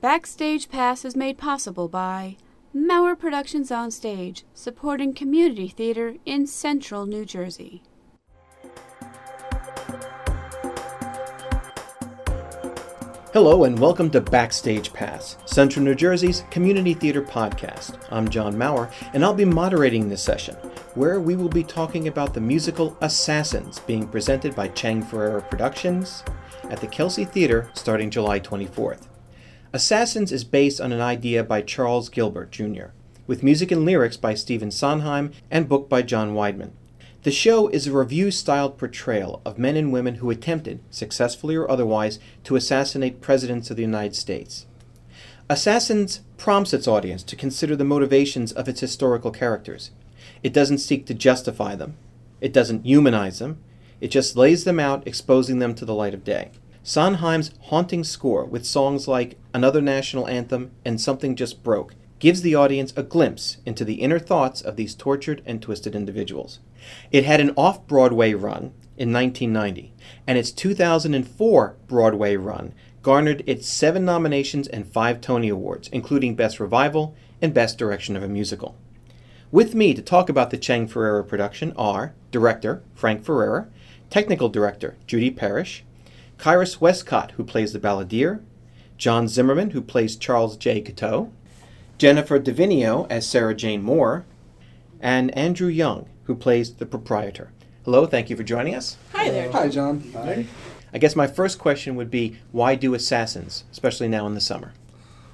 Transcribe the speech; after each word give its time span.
Backstage 0.00 0.68
Pass 0.68 1.04
is 1.04 1.16
made 1.16 1.38
possible 1.38 1.88
by 1.88 2.36
Mauer 2.72 3.18
Productions 3.18 3.72
on 3.72 3.90
Stage, 3.90 4.44
supporting 4.54 5.12
community 5.12 5.66
theater 5.66 6.14
in 6.24 6.46
central 6.46 7.04
New 7.04 7.24
Jersey. 7.24 7.82
Hello 13.32 13.64
and 13.64 13.76
welcome 13.76 14.08
to 14.10 14.20
Backstage 14.20 14.92
Pass, 14.92 15.36
Central 15.46 15.84
New 15.84 15.96
Jersey's 15.96 16.44
community 16.48 16.94
theater 16.94 17.20
podcast. 17.20 17.98
I'm 18.12 18.28
John 18.28 18.54
Mauer, 18.54 18.92
and 19.14 19.24
I'll 19.24 19.34
be 19.34 19.44
moderating 19.44 20.08
this 20.08 20.22
session, 20.22 20.54
where 20.94 21.18
we 21.18 21.34
will 21.34 21.48
be 21.48 21.64
talking 21.64 22.06
about 22.06 22.34
the 22.34 22.40
musical 22.40 22.96
Assassins 23.00 23.80
being 23.80 24.06
presented 24.06 24.54
by 24.54 24.68
Cheng 24.68 25.02
Ferrara 25.02 25.42
Productions 25.42 26.22
at 26.70 26.80
the 26.80 26.86
Kelsey 26.86 27.24
Theater 27.24 27.68
starting 27.74 28.10
July 28.10 28.38
24th. 28.38 29.07
Assassins 29.70 30.32
is 30.32 30.44
based 30.44 30.80
on 30.80 30.92
an 30.92 31.02
idea 31.02 31.44
by 31.44 31.60
Charles 31.60 32.08
Gilbert, 32.08 32.50
Jr., 32.50 32.86
with 33.26 33.42
music 33.42 33.70
and 33.70 33.84
lyrics 33.84 34.16
by 34.16 34.32
Stephen 34.32 34.70
Sondheim 34.70 35.30
and 35.50 35.68
book 35.68 35.90
by 35.90 36.00
John 36.00 36.34
Weidman. 36.34 36.70
The 37.22 37.30
show 37.30 37.68
is 37.68 37.86
a 37.86 37.92
revue 37.92 38.30
styled 38.30 38.78
portrayal 38.78 39.42
of 39.44 39.58
men 39.58 39.76
and 39.76 39.92
women 39.92 40.16
who 40.16 40.30
attempted, 40.30 40.80
successfully 40.90 41.54
or 41.54 41.70
otherwise, 41.70 42.18
to 42.44 42.56
assassinate 42.56 43.20
presidents 43.20 43.68
of 43.68 43.76
the 43.76 43.82
United 43.82 44.16
States. 44.16 44.64
Assassins 45.50 46.20
prompts 46.38 46.72
its 46.72 46.88
audience 46.88 47.22
to 47.24 47.36
consider 47.36 47.76
the 47.76 47.84
motivations 47.84 48.52
of 48.52 48.68
its 48.68 48.80
historical 48.80 49.30
characters. 49.30 49.90
It 50.42 50.54
doesn't 50.54 50.78
seek 50.78 51.04
to 51.06 51.14
justify 51.14 51.74
them, 51.74 51.98
it 52.40 52.54
doesn't 52.54 52.86
humanize 52.86 53.38
them, 53.38 53.58
it 54.00 54.08
just 54.08 54.34
lays 54.34 54.64
them 54.64 54.80
out, 54.80 55.06
exposing 55.06 55.58
them 55.58 55.74
to 55.74 55.84
the 55.84 55.94
light 55.94 56.14
of 56.14 56.24
day. 56.24 56.52
Sondheim's 56.88 57.50
haunting 57.64 58.02
score, 58.02 58.46
with 58.46 58.64
songs 58.64 59.06
like 59.06 59.36
Another 59.52 59.82
National 59.82 60.26
Anthem 60.26 60.70
and 60.86 60.98
Something 60.98 61.36
Just 61.36 61.62
Broke, 61.62 61.94
gives 62.18 62.40
the 62.40 62.54
audience 62.54 62.94
a 62.96 63.02
glimpse 63.02 63.58
into 63.66 63.84
the 63.84 63.96
inner 63.96 64.18
thoughts 64.18 64.62
of 64.62 64.76
these 64.76 64.94
tortured 64.94 65.42
and 65.44 65.60
twisted 65.60 65.94
individuals. 65.94 66.60
It 67.10 67.26
had 67.26 67.40
an 67.40 67.52
off 67.58 67.86
Broadway 67.86 68.32
run 68.32 68.72
in 68.96 69.12
1990, 69.12 69.92
and 70.26 70.38
its 70.38 70.50
2004 70.50 71.76
Broadway 71.86 72.36
run 72.36 72.72
garnered 73.02 73.44
its 73.46 73.68
seven 73.68 74.06
nominations 74.06 74.66
and 74.66 74.90
five 74.90 75.20
Tony 75.20 75.50
Awards, 75.50 75.88
including 75.88 76.36
Best 76.36 76.58
Revival 76.58 77.14
and 77.42 77.52
Best 77.52 77.76
Direction 77.76 78.16
of 78.16 78.22
a 78.22 78.28
Musical. 78.28 78.78
With 79.52 79.74
me 79.74 79.92
to 79.92 80.00
talk 80.00 80.30
about 80.30 80.48
the 80.48 80.56
Cheng 80.56 80.88
Ferrara 80.88 81.22
production 81.22 81.74
are 81.76 82.14
director 82.30 82.82
Frank 82.94 83.24
Ferrara, 83.24 83.68
technical 84.08 84.48
director 84.48 84.96
Judi 85.06 85.36
Parrish, 85.36 85.84
Kyrus 86.38 86.80
Westcott, 86.80 87.32
who 87.32 87.44
plays 87.44 87.72
the 87.72 87.80
balladeer, 87.80 88.40
John 88.96 89.26
Zimmerman, 89.26 89.70
who 89.70 89.80
plays 89.80 90.16
Charles 90.16 90.56
J. 90.56 90.80
Guiteau, 90.80 91.32
Jennifer 91.98 92.38
Devenio 92.38 93.06
as 93.10 93.28
Sara 93.28 93.54
Jane 93.54 93.82
Moore, 93.82 94.24
and 95.00 95.36
Andrew 95.36 95.68
Young, 95.68 96.08
who 96.24 96.36
plays 96.36 96.74
the 96.74 96.86
proprietor. 96.86 97.50
Hello, 97.84 98.06
thank 98.06 98.30
you 98.30 98.36
for 98.36 98.44
joining 98.44 98.74
us. 98.74 98.96
Hi 99.14 99.30
there. 99.30 99.50
Hi, 99.50 99.68
John. 99.68 100.12
Hi. 100.12 100.46
I 100.92 100.98
guess 100.98 101.16
my 101.16 101.26
first 101.26 101.58
question 101.58 101.96
would 101.96 102.10
be 102.10 102.38
why 102.52 102.76
do 102.76 102.94
assassins, 102.94 103.64
especially 103.72 104.08
now 104.08 104.26
in 104.26 104.34
the 104.34 104.40
summer? 104.40 104.72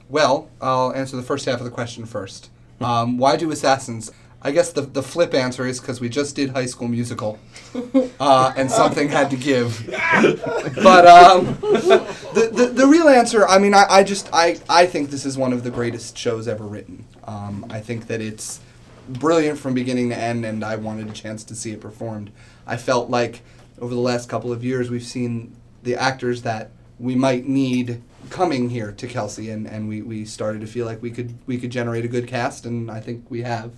Well, 0.08 0.50
I'll 0.60 0.92
answer 0.92 1.16
the 1.16 1.22
first 1.22 1.44
half 1.44 1.58
of 1.58 1.64
the 1.64 1.70
question 1.70 2.06
first. 2.06 2.50
Um, 2.80 3.18
why 3.18 3.36
do 3.36 3.50
assassins? 3.50 4.10
I 4.46 4.50
guess 4.50 4.72
the, 4.72 4.82
the 4.82 5.02
flip 5.02 5.32
answer 5.32 5.66
is 5.66 5.80
because 5.80 6.02
we 6.02 6.10
just 6.10 6.36
did 6.36 6.50
High 6.50 6.66
School 6.66 6.86
Musical, 6.86 7.38
uh, 8.20 8.52
and 8.56 8.70
something 8.70 9.08
had 9.08 9.30
to 9.30 9.36
give. 9.36 9.86
But 9.86 11.06
um, 11.06 11.46
the, 11.62 12.50
the 12.52 12.66
the 12.74 12.86
real 12.86 13.08
answer, 13.08 13.48
I 13.48 13.58
mean, 13.58 13.72
I, 13.72 13.86
I 13.88 14.04
just 14.04 14.28
I, 14.34 14.58
I 14.68 14.84
think 14.84 15.08
this 15.08 15.24
is 15.24 15.38
one 15.38 15.54
of 15.54 15.64
the 15.64 15.70
greatest 15.70 16.18
shows 16.18 16.46
ever 16.46 16.64
written. 16.64 17.06
Um, 17.24 17.64
I 17.70 17.80
think 17.80 18.06
that 18.08 18.20
it's 18.20 18.60
brilliant 19.08 19.58
from 19.58 19.72
beginning 19.72 20.10
to 20.10 20.16
end, 20.18 20.44
and 20.44 20.62
I 20.62 20.76
wanted 20.76 21.08
a 21.08 21.12
chance 21.12 21.42
to 21.44 21.54
see 21.54 21.72
it 21.72 21.80
performed. 21.80 22.30
I 22.66 22.76
felt 22.76 23.08
like 23.08 23.40
over 23.80 23.94
the 23.94 24.00
last 24.00 24.28
couple 24.28 24.52
of 24.52 24.62
years 24.62 24.90
we've 24.90 25.02
seen 25.02 25.56
the 25.82 25.94
actors 25.96 26.42
that 26.42 26.70
we 26.98 27.14
might 27.14 27.46
need 27.46 28.02
coming 28.30 28.70
here 28.70 28.92
to 28.92 29.06
Kelsey, 29.06 29.50
and, 29.50 29.66
and 29.66 29.88
we, 29.88 30.02
we 30.02 30.24
started 30.24 30.60
to 30.60 30.66
feel 30.66 30.84
like 30.84 31.00
we 31.00 31.10
could 31.10 31.34
we 31.46 31.56
could 31.58 31.70
generate 31.70 32.04
a 32.04 32.08
good 32.08 32.26
cast, 32.26 32.66
and 32.66 32.90
I 32.90 33.00
think 33.00 33.24
we 33.30 33.40
have. 33.42 33.72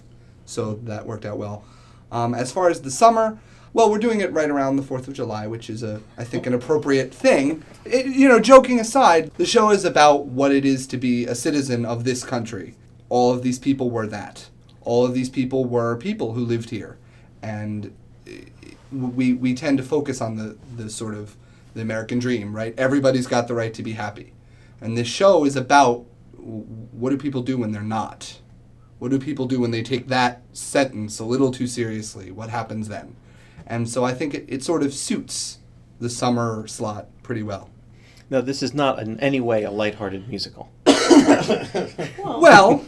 So 0.46 0.74
that 0.84 1.06
worked 1.06 1.24
out 1.24 1.38
well. 1.38 1.64
Um, 2.10 2.34
as 2.34 2.52
far 2.52 2.70
as 2.70 2.80
the 2.80 2.90
summer, 2.90 3.38
well, 3.72 3.90
we're 3.90 3.98
doing 3.98 4.22
it 4.22 4.32
right 4.32 4.48
around 4.48 4.76
the 4.76 4.82
Fourth 4.82 5.06
of 5.06 5.12
July, 5.12 5.46
which 5.46 5.68
is 5.68 5.82
a 5.82 6.00
I 6.16 6.24
think 6.24 6.46
an 6.46 6.54
appropriate 6.54 7.12
thing. 7.12 7.62
It, 7.84 8.06
you 8.06 8.26
know, 8.28 8.40
joking 8.40 8.80
aside, 8.80 9.30
the 9.36 9.44
show 9.44 9.70
is 9.70 9.84
about 9.84 10.26
what 10.26 10.50
it 10.50 10.64
is 10.64 10.86
to 10.86 10.96
be 10.96 11.26
a 11.26 11.34
citizen 11.34 11.84
of 11.84 12.04
this 12.04 12.24
country. 12.24 12.74
All 13.10 13.32
of 13.32 13.42
these 13.42 13.58
people 13.58 13.90
were 13.90 14.06
that. 14.06 14.48
All 14.80 15.04
of 15.04 15.12
these 15.12 15.28
people 15.28 15.66
were 15.66 15.96
people 15.96 16.32
who 16.32 16.44
lived 16.44 16.70
here, 16.70 16.96
and 17.42 17.94
eh, 18.26 18.44
we 18.90 19.34
we 19.34 19.52
tend 19.52 19.76
to 19.76 19.84
focus 19.84 20.22
on 20.22 20.36
the 20.36 20.56
the 20.76 20.88
sort 20.88 21.14
of 21.14 21.36
the 21.74 21.82
American 21.82 22.18
dream, 22.18 22.56
right? 22.56 22.74
Everybody's 22.78 23.26
got 23.26 23.46
the 23.46 23.54
right 23.54 23.74
to 23.74 23.82
be 23.82 23.92
happy. 23.92 24.32
And 24.80 24.96
this 24.96 25.08
show 25.08 25.44
is 25.44 25.56
about 25.56 26.06
what 26.38 27.10
do 27.10 27.18
people 27.18 27.42
do 27.42 27.58
when 27.58 27.72
they're 27.72 27.82
not? 27.82 28.38
What 28.98 29.10
do 29.10 29.18
people 29.18 29.46
do 29.46 29.60
when 29.60 29.70
they 29.70 29.82
take 29.82 30.08
that 30.08 30.42
sentence 30.52 31.18
a 31.18 31.24
little 31.24 31.50
too 31.50 31.66
seriously? 31.66 32.30
What 32.30 32.50
happens 32.50 32.88
then? 32.88 33.14
And 33.66 33.88
so 33.88 34.04
I 34.04 34.14
think 34.14 34.34
it, 34.34 34.44
it 34.48 34.62
sort 34.62 34.82
of 34.82 34.94
suits 34.94 35.58
the 36.00 36.08
summer 36.08 36.66
slot 36.66 37.08
pretty 37.22 37.42
well. 37.42 37.70
No, 38.30 38.40
this 38.40 38.62
is 38.62 38.74
not 38.74 38.98
in 38.98 39.20
any 39.20 39.40
way 39.40 39.62
a 39.64 39.70
lighthearted 39.70 40.28
musical. 40.28 40.70
Well, 42.18 42.84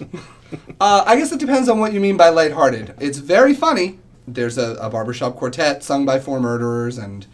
uh, 0.81 1.05
I 1.07 1.17
guess 1.17 1.33
it 1.33 1.41
depends 1.41 1.69
on 1.69 1.79
what 1.79 1.93
you 1.93 2.01
mean 2.01 2.17
by 2.17 2.29
lighthearted. 2.29 2.95
It's 3.01 3.19
very 3.19 3.55
funny. 3.55 3.99
There's 4.27 4.59
a, 4.59 4.75
a 4.75 4.91
barbershop 4.91 5.37
quartet 5.37 5.83
sung 5.83 6.05
by 6.05 6.21
four 6.21 6.39
murderers, 6.41 6.99
and 6.99 7.27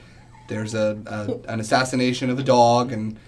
there's 0.48 0.74
a, 0.74 0.98
a 1.06 1.52
an 1.52 1.60
assassination 1.60 2.30
of 2.30 2.38
a 2.38 2.42
dog, 2.42 2.92
and 2.92 3.18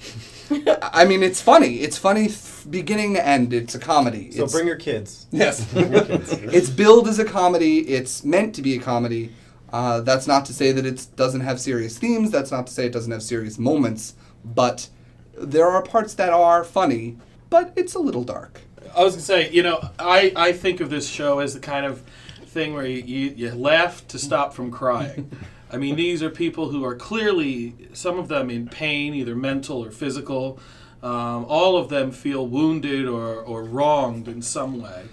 I 0.83 1.05
mean 1.05 1.23
it's 1.23 1.41
funny. 1.41 1.77
It's 1.81 1.99
funny 1.99 2.29
th- 2.29 2.71
beginning 2.71 3.15
to 3.15 3.27
end. 3.27 3.53
It's 3.53 3.75
a 3.75 3.79
comedy. 3.79 4.31
So 4.33 4.45
it's, 4.45 4.53
bring 4.53 4.67
your 4.67 4.77
kids. 4.77 5.27
yes, 5.31 5.67
it's 5.75 6.71
billed 6.71 7.09
as 7.09 7.19
a 7.19 7.25
comedy. 7.25 7.81
It's 7.81 8.25
meant 8.25 8.55
to 8.57 8.63
be 8.63 8.77
a 8.77 8.81
comedy. 8.81 9.33
Uh, 9.73 10.01
that's 10.01 10.27
not 10.27 10.45
to 10.47 10.55
say 10.55 10.73
that 10.73 10.87
it 10.87 11.07
doesn't 11.17 11.41
have 11.41 11.61
serious 11.61 11.99
themes. 11.99 12.31
That's 12.31 12.51
not 12.51 12.67
to 12.69 12.73
say 12.73 12.87
it 12.87 12.93
doesn't 12.93 13.13
have 13.13 13.23
serious 13.23 13.59
moments. 13.59 14.15
But 14.45 14.89
there 15.37 15.67
are 15.67 15.83
parts 15.83 16.15
that 16.15 16.33
are 16.33 16.65
funny, 16.65 17.19
but 17.51 17.73
it's 17.77 17.95
a 17.95 17.99
little 17.99 18.25
dark. 18.25 18.61
I 18.97 19.03
was 19.03 19.15
gonna 19.15 19.23
say, 19.23 19.51
you 19.51 19.63
know, 19.63 19.91
I, 19.99 20.33
I 20.37 20.53
think 20.53 20.81
of 20.81 20.91
this 20.91 21.09
show 21.09 21.41
as 21.41 21.55
the 21.55 21.61
kind 21.61 21.85
of 21.85 22.03
thing 22.47 22.73
where 22.75 22.87
you, 22.87 23.03
you, 23.03 23.35
you 23.37 23.51
laugh 23.53 24.07
to 24.09 24.19
stop 24.19 24.55
from 24.55 24.71
crying. 24.71 25.31
I 25.71 25.79
mean, 25.79 25.97
these 25.97 26.23
are 26.23 26.31
people 26.31 26.71
who 26.71 26.85
are 26.85 26.95
clearly, 26.95 27.89
some 27.93 28.19
of 28.19 28.29
them 28.29 28.51
in 28.51 28.69
pain, 28.69 29.15
either 29.15 29.35
mental 29.35 29.85
or 29.85 29.91
physical. 29.91 30.61
Um, 31.03 31.45
all 31.49 31.77
of 31.77 31.89
them 31.89 32.13
feel 32.13 32.47
wounded 32.47 33.07
or, 33.07 33.41
or 33.41 33.65
wronged 33.65 34.29
in 34.29 34.43
some 34.43 34.81
way. 34.81 35.07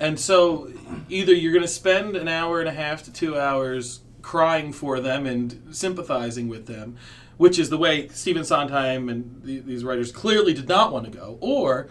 And 0.00 0.18
so 0.18 0.72
either 1.08 1.32
you're 1.32 1.52
going 1.52 1.62
to 1.62 1.68
spend 1.68 2.16
an 2.16 2.26
hour 2.26 2.58
and 2.58 2.68
a 2.68 2.72
half 2.72 3.02
to 3.04 3.12
two 3.12 3.38
hours 3.38 4.00
crying 4.22 4.72
for 4.72 4.98
them 5.00 5.26
and 5.26 5.62
sympathizing 5.70 6.48
with 6.48 6.66
them, 6.66 6.96
which 7.36 7.58
is 7.58 7.70
the 7.70 7.78
way 7.78 8.08
Stephen 8.08 8.44
Sondheim 8.44 9.08
and 9.08 9.42
the, 9.44 9.60
these 9.60 9.84
writers 9.84 10.10
clearly 10.10 10.54
did 10.54 10.68
not 10.68 10.92
want 10.92 11.04
to 11.04 11.10
go, 11.10 11.38
or 11.40 11.88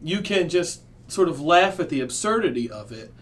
you 0.00 0.20
can 0.20 0.48
just 0.48 0.82
sort 1.06 1.28
of 1.28 1.40
laugh 1.40 1.78
at 1.78 1.88
the 1.88 2.00
absurdity 2.00 2.70
of 2.70 2.90
it 2.90 3.12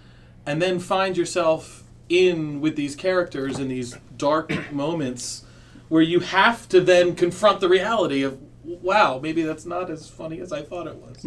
and 0.46 0.62
then 0.62 0.78
find 0.78 1.16
yourself 1.16 1.79
in 2.10 2.60
with 2.60 2.76
these 2.76 2.94
characters 2.94 3.58
in 3.58 3.68
these 3.68 3.96
dark 4.18 4.52
moments 4.72 5.44
where 5.88 6.02
you 6.02 6.20
have 6.20 6.68
to 6.68 6.80
then 6.80 7.14
confront 7.14 7.60
the 7.60 7.68
reality 7.68 8.22
of 8.22 8.38
wow 8.62 9.18
maybe 9.22 9.42
that's 9.42 9.64
not 9.64 9.90
as 9.90 10.08
funny 10.08 10.38
as 10.38 10.52
i 10.52 10.62
thought 10.62 10.86
it 10.86 10.96
was 10.96 11.26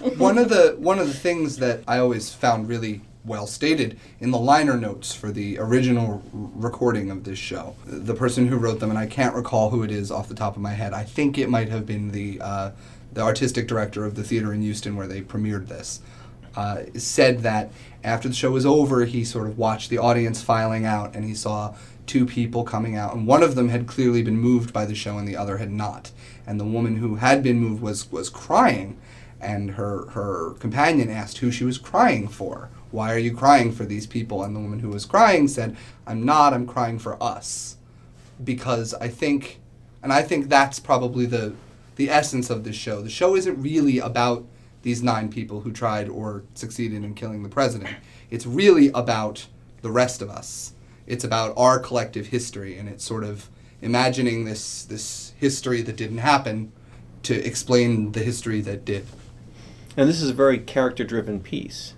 one 0.18 0.38
of 0.38 0.48
the 0.48 0.76
one 0.78 0.98
of 0.98 1.06
the 1.06 1.14
things 1.14 1.58
that 1.58 1.82
I 1.86 1.98
always 1.98 2.32
found 2.32 2.68
really 2.68 3.00
well 3.24 3.46
stated 3.46 3.98
in 4.20 4.30
the 4.30 4.38
liner 4.38 4.76
notes 4.76 5.14
for 5.14 5.32
the 5.32 5.58
original 5.58 6.22
r- 6.34 6.50
recording 6.54 7.10
of 7.10 7.24
this 7.24 7.38
show. 7.38 7.74
The 7.86 8.14
person 8.14 8.48
who 8.48 8.56
wrote 8.56 8.80
them, 8.80 8.90
and 8.90 8.98
I 8.98 9.06
can't 9.06 9.34
recall 9.34 9.70
who 9.70 9.82
it 9.82 9.90
is 9.90 10.10
off 10.10 10.28
the 10.28 10.34
top 10.34 10.56
of 10.56 10.62
my 10.62 10.72
head. 10.72 10.92
I 10.92 11.04
think 11.04 11.38
it 11.38 11.48
might 11.48 11.68
have 11.68 11.86
been 11.86 12.10
the 12.10 12.40
uh, 12.40 12.70
the 13.12 13.22
artistic 13.22 13.68
director 13.68 14.04
of 14.04 14.14
the 14.14 14.24
theater 14.24 14.52
in 14.52 14.62
Houston 14.62 14.96
where 14.96 15.06
they 15.06 15.22
premiered 15.22 15.68
this. 15.68 16.00
Uh, 16.56 16.82
said 16.96 17.40
that 17.40 17.72
after 18.04 18.28
the 18.28 18.34
show 18.34 18.50
was 18.50 18.66
over, 18.66 19.06
he 19.06 19.24
sort 19.24 19.48
of 19.48 19.58
watched 19.58 19.90
the 19.90 19.98
audience 19.98 20.42
filing 20.42 20.84
out, 20.84 21.16
and 21.16 21.24
he 21.24 21.34
saw 21.34 21.74
two 22.06 22.26
people 22.26 22.62
coming 22.62 22.96
out, 22.96 23.14
and 23.14 23.26
one 23.26 23.42
of 23.42 23.54
them 23.54 23.70
had 23.70 23.86
clearly 23.86 24.22
been 24.22 24.38
moved 24.38 24.72
by 24.72 24.84
the 24.84 24.94
show, 24.94 25.16
and 25.16 25.26
the 25.26 25.36
other 25.36 25.56
had 25.56 25.72
not. 25.72 26.10
And 26.46 26.60
the 26.60 26.64
woman 26.64 26.96
who 26.96 27.16
had 27.16 27.42
been 27.42 27.58
moved 27.58 27.82
was 27.82 28.12
was 28.12 28.28
crying, 28.28 28.98
and 29.40 29.72
her 29.72 30.06
her 30.10 30.54
companion 30.60 31.10
asked 31.10 31.38
who 31.38 31.50
she 31.50 31.64
was 31.64 31.78
crying 31.78 32.28
for. 32.28 32.68
Why 32.90 33.12
are 33.12 33.18
you 33.18 33.34
crying 33.34 33.72
for 33.72 33.84
these 33.84 34.06
people? 34.06 34.44
And 34.44 34.54
the 34.54 34.60
woman 34.60 34.80
who 34.80 34.90
was 34.90 35.06
crying 35.06 35.48
said, 35.48 35.76
"I'm 36.06 36.24
not. 36.24 36.52
I'm 36.52 36.66
crying 36.66 36.98
for 36.98 37.20
us." 37.22 37.76
Because 38.42 38.92
I 38.94 39.08
think 39.08 39.60
and 40.02 40.12
I 40.12 40.22
think 40.22 40.48
that's 40.48 40.78
probably 40.78 41.24
the 41.24 41.54
the 41.96 42.10
essence 42.10 42.50
of 42.50 42.64
this 42.64 42.76
show. 42.76 43.00
The 43.00 43.08
show 43.08 43.34
isn't 43.34 43.62
really 43.62 43.98
about 43.98 44.44
these 44.84 45.02
nine 45.02 45.28
people 45.30 45.62
who 45.62 45.72
tried 45.72 46.08
or 46.08 46.44
succeeded 46.54 47.02
in 47.02 47.14
killing 47.14 47.42
the 47.42 47.48
president. 47.48 47.96
It's 48.30 48.46
really 48.46 48.88
about 48.90 49.46
the 49.82 49.90
rest 49.90 50.22
of 50.22 50.30
us. 50.30 50.74
It's 51.06 51.24
about 51.24 51.54
our 51.56 51.78
collective 51.78 52.28
history, 52.28 52.78
and 52.78 52.88
it's 52.88 53.02
sort 53.02 53.24
of 53.24 53.48
imagining 53.82 54.44
this 54.44 54.84
this 54.84 55.32
history 55.38 55.82
that 55.82 55.96
didn't 55.96 56.18
happen 56.18 56.70
to 57.24 57.34
explain 57.44 58.12
the 58.12 58.20
history 58.20 58.60
that 58.60 58.84
did. 58.84 59.06
And 59.96 60.08
this 60.08 60.20
is 60.20 60.30
a 60.30 60.34
very 60.34 60.58
character-driven 60.58 61.40
piece. 61.40 61.94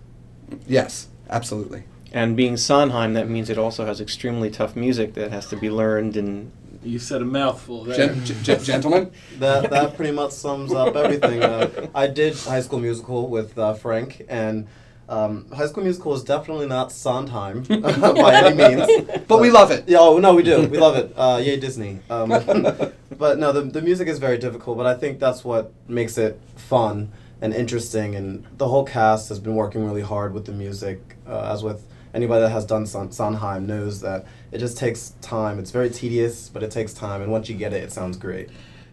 Yes, 0.66 1.08
absolutely. 1.28 1.84
And 2.12 2.36
being 2.36 2.56
Sondheim, 2.56 3.14
that 3.14 3.28
means 3.28 3.50
it 3.50 3.58
also 3.58 3.84
has 3.84 4.00
extremely 4.00 4.50
tough 4.50 4.76
music 4.76 5.14
that 5.14 5.32
has 5.32 5.48
to 5.48 5.56
be 5.56 5.70
learned 5.70 6.16
and 6.16 6.52
You 6.86 6.98
said 7.00 7.20
a 7.20 7.24
mouthful 7.24 7.84
there. 7.84 7.96
Gen- 7.96 8.24
g- 8.24 8.34
g- 8.42 8.56
gentlemen, 8.64 9.10
That 9.38 9.70
that 9.70 9.96
pretty 9.96 10.12
much 10.12 10.30
sums 10.32 10.72
up 10.72 10.94
everything. 10.94 11.42
Uh, 11.42 11.88
I 11.94 12.06
did 12.06 12.34
High 12.36 12.60
School 12.60 12.78
Musical 12.78 13.28
with 13.28 13.58
uh, 13.58 13.74
Frank, 13.74 14.22
and 14.28 14.68
um, 15.08 15.50
High 15.50 15.66
School 15.66 15.82
Musical 15.82 16.14
is 16.14 16.22
definitely 16.22 16.66
not 16.66 16.92
Sondheim 16.92 17.62
by 17.68 18.34
any 18.34 18.54
means. 18.56 19.20
but 19.26 19.40
we 19.40 19.50
love 19.50 19.70
it. 19.72 19.88
Yeah, 19.88 19.98
oh 20.00 20.18
no, 20.18 20.34
we 20.34 20.42
do. 20.44 20.66
We 20.68 20.78
love 20.78 20.96
it. 20.96 21.12
Uh, 21.16 21.40
yay, 21.42 21.58
Disney. 21.58 21.98
Um, 22.08 22.28
but 23.18 23.38
no, 23.38 23.52
the, 23.52 23.62
the 23.62 23.82
music 23.82 24.06
is 24.08 24.18
very 24.18 24.38
difficult, 24.38 24.76
but 24.76 24.86
I 24.86 24.94
think 24.94 25.18
that's 25.18 25.44
what 25.44 25.72
makes 25.88 26.16
it 26.18 26.40
fun 26.56 27.12
and 27.40 27.52
interesting. 27.52 28.14
And 28.14 28.46
the 28.58 28.68
whole 28.68 28.84
cast 28.84 29.28
has 29.28 29.38
been 29.40 29.54
working 29.56 29.84
really 29.84 30.02
hard 30.02 30.32
with 30.32 30.46
the 30.46 30.52
music, 30.52 31.00
uh, 31.26 31.52
as 31.52 31.62
with 31.64 31.84
anybody 32.14 32.40
that 32.42 32.50
has 32.50 32.64
done 32.64 32.86
Son- 32.86 33.12
Sondheim 33.12 33.66
knows 33.66 34.00
that 34.00 34.24
it 34.56 34.58
just 34.58 34.78
takes 34.78 35.10
time. 35.20 35.58
It's 35.58 35.70
very 35.70 35.90
tedious, 35.90 36.48
but 36.48 36.62
it 36.62 36.70
takes 36.70 36.94
time. 36.94 37.20
And 37.20 37.30
once 37.30 37.50
you 37.50 37.54
get 37.54 37.74
it, 37.74 37.82
it 37.82 37.92
sounds 37.92 38.16
great. 38.16 38.48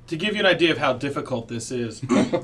to 0.07 0.17
give 0.17 0.33
you 0.35 0.41
an 0.41 0.45
idea 0.45 0.71
of 0.71 0.77
how 0.77 0.91
difficult 0.91 1.47
this 1.47 1.71
is, 1.71 2.03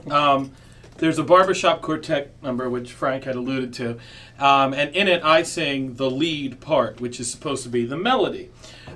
um, 0.09 0.51
there's 0.99 1.19
a 1.19 1.23
barbershop 1.23 1.81
quartet 1.81 2.31
number 2.41 2.69
which 2.69 2.93
Frank 2.93 3.25
had 3.25 3.35
alluded 3.35 3.73
to, 3.73 3.97
um, 4.39 4.73
and 4.73 4.95
in 4.95 5.07
it 5.09 5.21
I 5.23 5.43
sing 5.43 5.95
the 5.95 6.09
lead 6.09 6.61
part, 6.61 7.01
which 7.01 7.19
is 7.19 7.29
supposed 7.29 7.63
to 7.63 7.69
be 7.69 7.85
the 7.85 7.97
melody. 7.97 8.49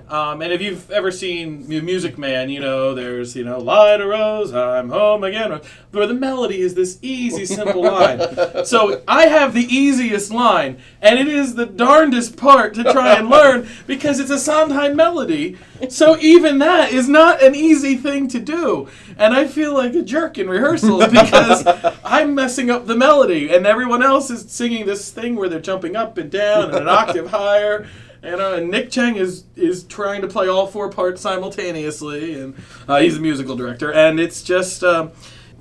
Um, 0.10 0.42
and 0.42 0.54
if 0.54 0.62
you've 0.62 0.92
ever 0.92 1.12
seen 1.12 1.68
Music 1.68 2.18
Man, 2.18 2.50
you 2.50 2.60
know 2.60 2.94
there's 2.94 3.36
you 3.36 3.44
know 3.44 3.60
light 3.60 4.02
a 4.02 4.06
rose, 4.06 4.54
I'm 4.54 4.90
home 4.90 5.24
again, 5.24 5.60
where 5.92 6.08
the 6.08 6.14
melody 6.14 6.62
is 6.62 6.76
this 6.76 7.00
easy, 7.02 7.46
simple 7.46 7.82
line. 7.82 8.66
So 8.66 9.02
I 9.08 9.28
have 9.28 9.54
the 9.54 9.66
easiest 9.66 10.32
line, 10.32 10.78
and 11.02 11.20
it 11.20 11.28
is 11.28 11.56
the 11.56 11.66
darndest 11.66 12.38
part 12.38 12.74
to 12.76 12.84
try 12.84 13.16
and 13.16 13.30
learn 13.30 13.68
because 13.88 14.20
it's 14.20 14.30
a 14.30 14.40
Sondheim 14.40 14.96
melody. 14.96 15.58
So 15.90 16.18
even 16.20 16.60
that 16.60 16.92
is 16.92 17.10
not 17.10 17.42
an 17.42 17.56
easy 17.56 17.96
thing 17.96 18.28
to 18.30 18.40
do, 18.40 18.88
and 19.18 19.34
I 19.34 19.48
feel 19.48 19.74
like 19.74 19.94
a 19.96 20.02
jerk 20.02 20.38
in 20.38 20.50
rehearsals 20.50 21.08
because 21.12 21.66
I'm 22.04 22.36
messing 22.36 22.70
up 22.70 22.86
the 22.86 22.96
melody, 22.96 23.54
and 23.54 23.66
everyone 23.66 24.04
else 24.04 24.30
is 24.30 24.50
singing 24.52 24.86
this 24.86 25.12
thing 25.12 25.36
where 25.36 25.50
they're 25.50 25.60
jumping 25.60 25.96
up 25.96 26.18
and 26.18 26.30
down 26.30 26.66
and 26.66 26.76
an 26.76 26.88
octave 26.88 27.32
higher. 27.32 27.88
You 28.24 28.38
know, 28.38 28.54
and 28.54 28.72
Nick 28.72 28.90
Cheng 28.90 29.18
is 29.18 29.44
is 29.56 29.84
trying 29.84 30.22
to 30.22 30.28
play 30.28 30.48
all 30.48 30.66
four 30.66 30.90
parts 30.90 31.22
simultaneously, 31.22 32.40
and 32.40 32.56
uh, 32.88 33.00
he's 33.00 33.18
a 33.18 33.20
musical 33.20 33.56
director, 33.56 33.92
and 33.92 34.18
it's 34.20 34.42
just, 34.42 34.82
um, 34.84 35.12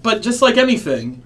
but 0.00 0.22
just 0.22 0.40
like 0.42 0.56
anything, 0.56 1.24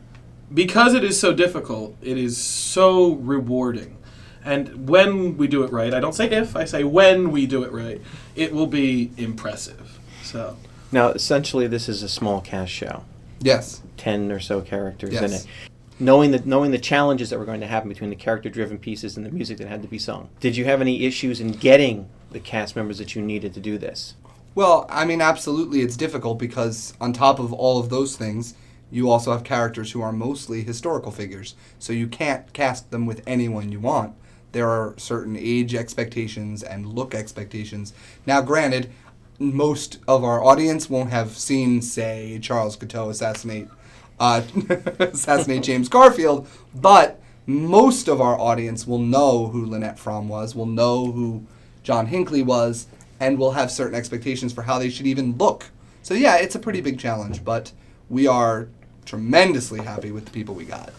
because 0.53 0.95
it 0.95 1.05
is 1.05 1.21
so 1.21 1.35
difficult, 1.35 1.95
it 2.01 2.17
is 2.17 2.39
so 2.39 3.13
rewarding. 3.17 3.99
And 4.45 4.89
when 4.89 5.37
we 5.37 5.47
do 5.47 5.63
it 5.65 5.73
right, 5.73 5.93
I 5.93 6.01
don't 6.01 6.15
say 6.15 6.31
if, 6.31 6.57
I 6.57 6.65
say 6.65 6.85
when 6.85 7.31
we 7.33 7.47
do 7.47 7.65
it 7.65 7.73
right, 7.73 8.01
it 8.35 8.53
will 8.55 8.69
be 8.69 9.11
impressive. 9.19 9.99
So, 10.23 10.57
now 10.91 11.09
essentially 11.11 11.67
this 11.67 11.89
is 11.89 12.03
a 12.03 12.09
small 12.09 12.41
cast 12.41 12.73
show. 12.73 13.05
Yes. 13.41 13.83
10 13.99 14.33
or 14.33 14.41
so 14.41 14.61
characters 14.63 15.11
in 15.17 15.23
Yes. 15.31 15.45
it. 15.45 15.51
Knowing 15.99 16.31
the 16.31 16.39
knowing 16.45 16.71
the 16.71 16.79
challenges 16.79 17.31
that 17.31 17.39
were 17.39 17.45
going 17.45 17.61
to 17.61 17.67
happen 17.67 17.89
between 17.89 18.11
the 18.11 18.17
character 18.17 18.51
driven 18.51 18.79
pieces 18.79 19.17
and 19.17 19.25
the 19.25 19.31
music 19.31 19.57
that 19.59 19.69
had 19.69 19.83
to 19.83 19.89
be 19.89 19.99
sung. 19.99 20.29
Did 20.41 20.57
you 20.57 20.67
have 20.67 20.81
any 20.81 21.05
issues 21.05 21.41
in 21.41 21.53
getting 21.53 22.09
the 22.31 22.41
cast 22.41 22.77
members 22.77 22.99
that 22.99 23.15
you 23.15 23.23
needed 23.23 23.55
to 23.55 23.61
do 23.61 23.79
this? 23.79 24.15
Well, 24.55 24.87
I 24.91 25.05
mean, 25.05 25.21
absolutely, 25.21 25.81
it's 25.81 25.97
difficult 25.97 26.39
because 26.39 26.95
on 27.01 27.13
top 27.13 27.39
of 27.39 27.53
all 27.53 27.79
of 27.79 27.91
those 27.91 28.17
things, 28.17 28.55
you 28.91 29.11
also 29.11 29.33
have 29.33 29.45
characters 29.45 29.93
who 29.93 30.01
are 30.01 30.13
mostly 30.13 30.63
historical 30.63 31.13
figures. 31.13 31.55
So 31.79 31.93
you 31.93 32.07
can't 32.07 32.53
cast 32.53 32.91
them 32.91 33.07
with 33.07 33.23
anyone 33.27 33.73
you 33.73 33.81
want. 33.81 34.15
There 34.53 34.69
are 34.69 34.95
certain 34.97 35.37
age 35.39 35.75
expectations 35.75 36.63
and 36.63 36.87
look 36.87 37.15
expectations. 37.15 37.93
Now, 38.25 38.41
granted, 38.41 38.91
most 39.39 39.99
of 40.09 40.25
our 40.25 40.43
audience 40.43 40.89
won't 40.89 41.11
have 41.11 41.37
seen, 41.37 41.83
say, 41.83 42.39
Charles 42.41 42.77
Guiteau 42.77 43.11
assassinate 43.11 43.69
uh, 44.19 44.43
assassinate 44.99 45.63
James 45.63 45.89
Garfield, 45.89 46.49
but 46.75 47.21
most 47.47 48.09
of 48.09 48.21
our 48.21 48.39
audience 48.39 48.87
will 48.87 48.99
know 48.99 49.49
who 49.49 49.65
Lynette 49.65 49.99
Fromme 49.99 50.29
was, 50.29 50.55
will 50.55 50.67
know 50.67 51.13
who 51.13 51.47
John 51.83 52.07
Hinckley 52.07 52.43
was, 52.43 52.87
and 53.21 53.39
will 53.39 53.53
have 53.53 53.71
certain 53.71 53.95
expectations 53.95 54.53
for 54.53 54.63
how 54.63 54.79
they 54.79 54.91
should 54.91 55.07
even 55.07 55.37
look. 55.37 55.71
So 56.03 56.15
yeah, 56.15 56.37
it's 56.37 56.55
a 56.55 56.59
pretty 56.59 56.81
big 56.81 56.99
challenge, 56.99 57.45
but 57.45 57.73
we 58.09 58.27
are 58.27 58.69
tremendously 59.05 59.81
happy 59.81 60.11
with 60.11 60.25
the 60.25 60.31
people 60.31 60.55
we 60.55 60.65
got. 60.65 60.93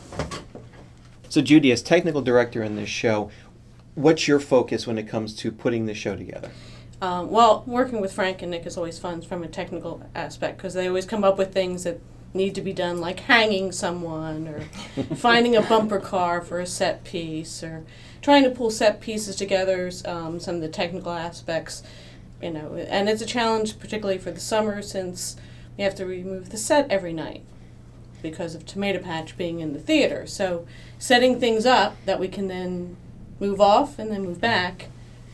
So 1.29 1.41
Judi, 1.41 1.71
as 1.71 1.81
technical 1.81 2.21
director 2.21 2.63
in 2.63 2.75
this 2.75 2.89
show, 2.89 3.29
what's 3.95 4.27
your 4.27 4.39
focus 4.39 4.87
when 4.87 4.97
it 4.97 5.07
comes 5.07 5.35
to 5.35 5.51
putting 5.51 5.85
the 5.85 5.93
show 5.93 6.15
together? 6.15 6.51
Um, 7.01 7.29
well, 7.29 7.63
working 7.67 8.01
with 8.01 8.11
Frank 8.13 8.41
and 8.41 8.49
Nick 8.49 8.65
is 8.65 8.77
always 8.77 8.97
fun 8.97 9.21
from 9.21 9.43
a 9.43 9.47
technical 9.47 10.09
aspect 10.15 10.57
because 10.57 10.73
they 10.73 10.87
always 10.87 11.05
come 11.05 11.23
up 11.23 11.37
with 11.37 11.53
things 11.53 11.83
that 11.83 11.99
need 12.33 12.56
to 12.56 12.62
be 12.62 12.74
done, 12.74 13.00
like 13.00 13.21
hanging 13.21 13.71
someone 13.71 14.47
or 14.47 14.62
finding 15.15 15.56
a 15.56 15.62
bumper 15.62 16.00
car 16.00 16.41
for 16.41 16.59
a 16.59 16.65
set 16.65 17.03
piece 17.03 17.63
or 17.63 17.85
trying 18.21 18.44
to 18.44 18.50
pull 18.50 18.69
set 18.69 19.01
pieces 19.01 19.35
together. 19.35 19.91
Um, 20.06 20.39
some 20.39 20.56
of 20.56 20.62
the 20.62 20.69
technical 20.69 21.12
aspects, 21.12 21.83
you 22.41 22.51
know, 22.51 22.75
and 22.75 23.09
it's 23.09 23.21
a 23.21 23.25
challenge, 23.25 23.79
particularly 23.79 24.19
for 24.19 24.31
the 24.31 24.39
summer, 24.39 24.81
since 24.81 25.35
we 25.77 25.83
have 25.83 25.95
to 25.95 26.06
remove 26.06 26.50
the 26.50 26.57
set 26.57 26.89
every 26.89 27.13
night 27.13 27.44
because 28.21 28.56
of 28.56 28.65
Tomato 28.65 29.00
Patch 29.00 29.38
being 29.38 29.59
in 29.59 29.73
the 29.73 29.80
theater. 29.80 30.25
So, 30.25 30.65
setting 30.97 31.39
things 31.39 31.65
up 31.65 31.95
that 32.06 32.19
we 32.19 32.27
can 32.27 32.47
then 32.47 32.97
move 33.39 33.62
off 33.62 34.00
and 34.00 34.12
then 34.12 34.23
move 34.23 34.41
back 34.41 34.88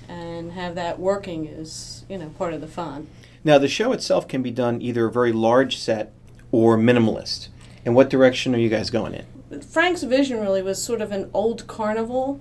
and 0.08 0.52
have 0.52 0.76
that 0.76 1.00
working 1.00 1.46
is 1.46 2.04
you 2.10 2.18
know 2.18 2.30
part 2.30 2.54
of 2.54 2.62
the 2.62 2.68
fun. 2.68 3.08
Now 3.44 3.58
the 3.58 3.68
show 3.68 3.92
itself 3.92 4.28
can 4.28 4.42
be 4.42 4.52
done 4.52 4.82
either 4.82 5.08
a 5.08 5.12
very 5.12 5.32
large 5.32 5.78
set 5.78 6.14
or 6.54 6.78
minimalist. 6.78 7.48
And 7.84 7.96
what 7.96 8.10
direction 8.10 8.56
are 8.56 8.60
you 8.60 8.70
guys 8.70 8.90
going 8.90 9.14
in? 9.16 9.62
Frank's 9.62 10.04
vision 10.04 10.40
really 10.40 10.62
was 10.62 10.82
sort 10.82 11.02
of 11.02 11.12
an 11.12 11.30
old 11.34 11.68
carnival, 11.68 12.40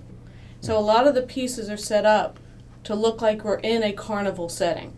so 0.60 0.78
a 0.78 0.80
lot 0.80 1.06
of 1.08 1.14
the 1.16 1.22
pieces 1.22 1.68
are 1.68 1.76
set 1.76 2.06
up 2.06 2.38
to 2.84 2.94
look 2.94 3.20
like 3.20 3.42
we're 3.42 3.56
in 3.56 3.82
a 3.82 3.92
carnival 3.92 4.48
setting. 4.48 4.92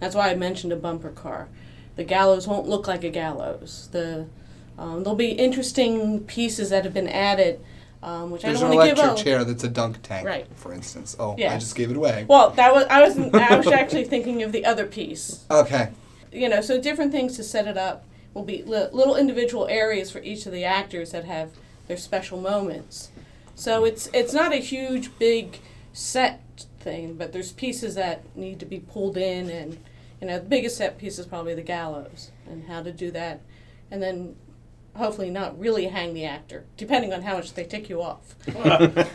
That's 0.00 0.14
why 0.14 0.30
I 0.30 0.34
mentioned 0.34 0.72
a 0.72 0.76
bumper 0.76 1.10
car. 1.10 1.48
The 1.96 2.04
gallows 2.04 2.46
won't 2.46 2.68
look 2.68 2.86
like 2.86 3.04
a 3.04 3.10
gallows. 3.10 3.88
The 3.92 4.26
um, 4.78 5.02
there'll 5.02 5.16
be 5.16 5.30
interesting 5.30 6.20
pieces 6.24 6.70
that 6.70 6.84
have 6.84 6.92
been 6.92 7.08
added, 7.08 7.60
um, 8.02 8.30
which 8.30 8.42
There's 8.42 8.62
I 8.62 8.66
an 8.66 8.70
don't 8.72 8.76
want 8.76 8.90
to 8.90 8.94
give 8.94 9.04
electric 9.04 9.24
chair 9.24 9.44
that's 9.44 9.64
a 9.64 9.68
dunk 9.68 10.02
tank, 10.02 10.26
Right. 10.26 10.46
for 10.56 10.72
instance. 10.72 11.16
Oh, 11.18 11.32
I 11.32 11.58
just 11.58 11.74
gave 11.74 11.90
it 11.90 11.96
away. 11.96 12.26
Well, 12.28 12.50
that 12.50 12.72
was 12.74 12.84
I 12.90 13.02
was 13.02 13.18
I 13.34 13.56
was 13.56 13.66
actually 13.82 14.04
thinking 14.04 14.42
of 14.42 14.52
the 14.52 14.64
other 14.64 14.84
piece. 14.86 15.44
Okay. 15.50 15.90
you 16.32 16.48
know, 16.48 16.60
so 16.60 16.80
different 16.80 17.12
things 17.12 17.36
to 17.36 17.42
set 17.42 17.66
it 17.66 17.76
up 17.78 18.04
will 18.36 18.44
be 18.44 18.62
li- 18.64 18.88
little 18.92 19.16
individual 19.16 19.66
areas 19.68 20.10
for 20.10 20.20
each 20.20 20.44
of 20.44 20.52
the 20.52 20.62
actors 20.62 21.10
that 21.12 21.24
have 21.24 21.52
their 21.88 21.96
special 21.96 22.38
moments. 22.38 23.10
So 23.54 23.86
it's 23.86 24.10
it's 24.12 24.34
not 24.34 24.52
a 24.52 24.56
huge 24.56 25.18
big 25.18 25.60
set 25.94 26.66
thing, 26.78 27.14
but 27.14 27.32
there's 27.32 27.52
pieces 27.52 27.94
that 27.94 28.36
need 28.36 28.60
to 28.60 28.66
be 28.66 28.78
pulled 28.78 29.16
in, 29.16 29.48
and 29.48 29.78
you 30.20 30.26
know, 30.26 30.38
the 30.38 30.44
biggest 30.44 30.76
set 30.76 30.98
piece 30.98 31.18
is 31.18 31.26
probably 31.26 31.54
the 31.54 31.62
gallows 31.62 32.30
and 32.46 32.68
how 32.68 32.82
to 32.82 32.92
do 32.92 33.10
that, 33.12 33.40
and 33.90 34.02
then 34.02 34.36
hopefully 34.96 35.30
not 35.30 35.58
really 35.58 35.86
hang 35.86 36.14
the 36.14 36.24
actor, 36.24 36.64
depending 36.76 37.12
on 37.12 37.22
how 37.22 37.34
much 37.36 37.54
they 37.54 37.64
tick 37.64 37.88
you 37.88 38.02
off. 38.02 38.34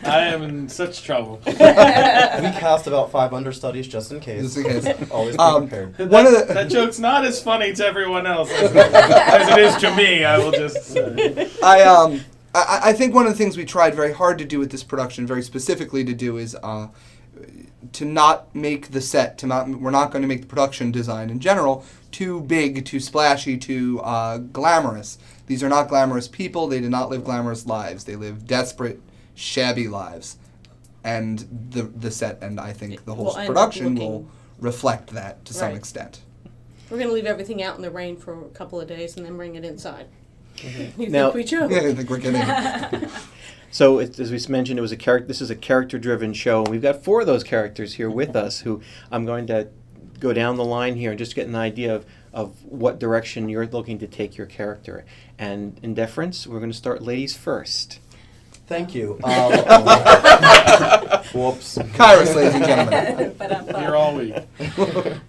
I 0.04 0.20
am 0.26 0.42
in 0.42 0.68
such 0.68 1.02
trouble. 1.02 1.40
we 1.46 1.52
cast 1.54 2.86
about 2.86 3.10
five 3.10 3.32
understudies 3.32 3.88
just 3.88 4.12
in 4.12 4.20
case. 4.20 4.54
Just 4.54 4.56
in 4.58 4.64
case. 4.64 5.10
Always 5.10 5.36
be 5.36 5.40
Um, 5.42 5.68
prepared. 5.68 6.10
One 6.10 6.26
of 6.26 6.32
that, 6.32 6.48
the 6.48 6.54
that 6.54 6.70
joke's 6.70 6.98
not 6.98 7.24
as 7.24 7.42
funny 7.42 7.72
to 7.72 7.86
everyone 7.86 8.26
else 8.26 8.50
as, 8.50 8.74
as 8.74 9.48
it 9.48 9.58
is 9.58 9.76
to 9.76 9.94
me. 9.94 10.24
I 10.24 10.38
will 10.38 10.52
just 10.52 10.84
say. 10.84 11.50
I 11.62 11.82
um 11.82 12.20
I, 12.54 12.80
I 12.84 12.92
think 12.92 13.14
one 13.14 13.26
of 13.26 13.32
the 13.32 13.38
things 13.38 13.56
we 13.56 13.64
tried 13.64 13.94
very 13.94 14.12
hard 14.12 14.38
to 14.38 14.44
do 14.44 14.58
with 14.58 14.70
this 14.70 14.82
production, 14.84 15.26
very 15.26 15.42
specifically 15.42 16.04
to 16.04 16.12
do, 16.12 16.36
is 16.36 16.56
uh, 16.62 16.88
to 17.92 18.04
not 18.04 18.54
make 18.54 18.90
the 18.90 19.00
set. 19.00 19.38
To 19.38 19.46
not 19.46 19.68
we're 19.68 19.90
not 19.90 20.10
going 20.10 20.22
to 20.22 20.28
make 20.28 20.42
the 20.42 20.46
production 20.46 20.92
design 20.92 21.30
in 21.30 21.40
general 21.40 21.84
too 22.10 22.42
big, 22.42 22.84
too 22.84 23.00
splashy, 23.00 23.56
too 23.56 24.00
uh, 24.00 24.38
glamorous. 24.38 25.18
These 25.46 25.62
are 25.62 25.68
not 25.68 25.88
glamorous 25.88 26.28
people. 26.28 26.66
They 26.68 26.80
did 26.80 26.90
not 26.90 27.10
live 27.10 27.24
glamorous 27.24 27.66
lives. 27.66 28.04
They 28.04 28.16
live 28.16 28.46
desperate, 28.46 29.00
shabby 29.34 29.88
lives, 29.88 30.38
and 31.04 31.40
the 31.70 31.82
the 31.82 32.10
set 32.10 32.42
and 32.42 32.60
I 32.60 32.72
think 32.72 33.04
the 33.04 33.14
whole 33.14 33.26
Will 33.26 33.36
end 33.36 33.48
up 33.50 33.54
production 33.54 33.94
looking- 33.94 33.98
will 34.08 34.26
reflect 34.60 35.10
that 35.10 35.44
to 35.46 35.54
some 35.54 35.72
extent. 35.72 36.20
We're 36.90 36.98
gonna 36.98 37.12
leave 37.12 37.26
everything 37.26 37.62
out 37.62 37.76
in 37.76 37.82
the 37.82 37.90
rain 37.90 38.16
for 38.16 38.40
a 38.44 38.48
couple 38.50 38.80
of 38.80 38.86
days 38.86 39.16
and 39.16 39.24
then 39.26 39.36
bring 39.36 39.54
it 39.56 39.64
inside. 39.64 40.06
Mm-hmm. 40.58 41.00
You 41.02 41.08
Now- 41.08 41.30
think 41.30 41.34
we 41.34 41.46
should? 41.46 41.70
Yeah, 41.70 41.78
I 41.88 41.94
think 41.94 42.08
we're 42.10 42.18
getting. 42.18 43.08
So, 43.74 44.00
it, 44.00 44.18
as 44.20 44.30
we 44.30 44.38
mentioned, 44.52 44.78
it 44.78 44.82
was 44.82 44.92
a 44.92 44.98
character. 44.98 45.26
This 45.26 45.40
is 45.40 45.48
a 45.48 45.56
character-driven 45.56 46.34
show, 46.34 46.58
and 46.60 46.68
we've 46.68 46.82
got 46.82 47.02
four 47.02 47.22
of 47.22 47.26
those 47.26 47.42
characters 47.42 47.94
here 47.94 48.10
with 48.10 48.36
us. 48.36 48.60
Who 48.60 48.82
I'm 49.10 49.24
going 49.24 49.46
to 49.46 49.68
go 50.20 50.34
down 50.34 50.56
the 50.56 50.64
line 50.64 50.96
here 50.96 51.08
and 51.12 51.18
just 51.18 51.34
get 51.34 51.46
an 51.46 51.54
idea 51.54 51.94
of, 51.96 52.04
of 52.32 52.64
what 52.64 52.98
direction 52.98 53.48
you're 53.48 53.66
looking 53.66 53.98
to 53.98 54.06
take 54.06 54.36
your 54.36 54.46
character. 54.46 55.04
And 55.38 55.78
in 55.82 55.94
deference, 55.94 56.46
we're 56.46 56.60
going 56.60 56.70
to 56.70 56.76
start 56.76 57.02
ladies 57.02 57.36
first. 57.36 58.00
Thank 58.66 58.94
you. 58.94 59.18
Um, 59.32 59.52
whoops. 61.34 61.78
Kyrus, 61.78 62.34
ladies 62.34 62.54
and 62.54 62.64
gentlemen. 62.64 63.76
Here 63.76 63.94
all 63.94 64.16
week. 64.16 64.34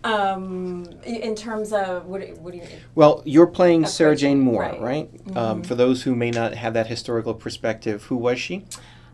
um, 0.03 0.89
in 1.05 1.35
terms 1.35 1.73
of 1.73 2.05
what, 2.05 2.21
do- 2.21 2.33
what 2.35 2.51
do 2.51 2.57
you 2.57 2.63
mean? 2.63 2.79
Well, 2.95 3.21
you're 3.25 3.47
playing 3.47 3.85
Sara 3.85 4.11
Approaching, 4.11 4.29
Jane 4.29 4.39
Moore, 4.39 4.61
right. 4.61 4.81
right? 4.81 5.09
Um, 5.35 5.63
for 5.63 5.75
those 5.75 6.03
who 6.03 6.15
may 6.15 6.31
not 6.31 6.53
have 6.55 6.73
that 6.73 6.87
historical 6.87 7.33
perspective, 7.33 8.03
who 8.03 8.17
was 8.17 8.39
she? 8.39 8.65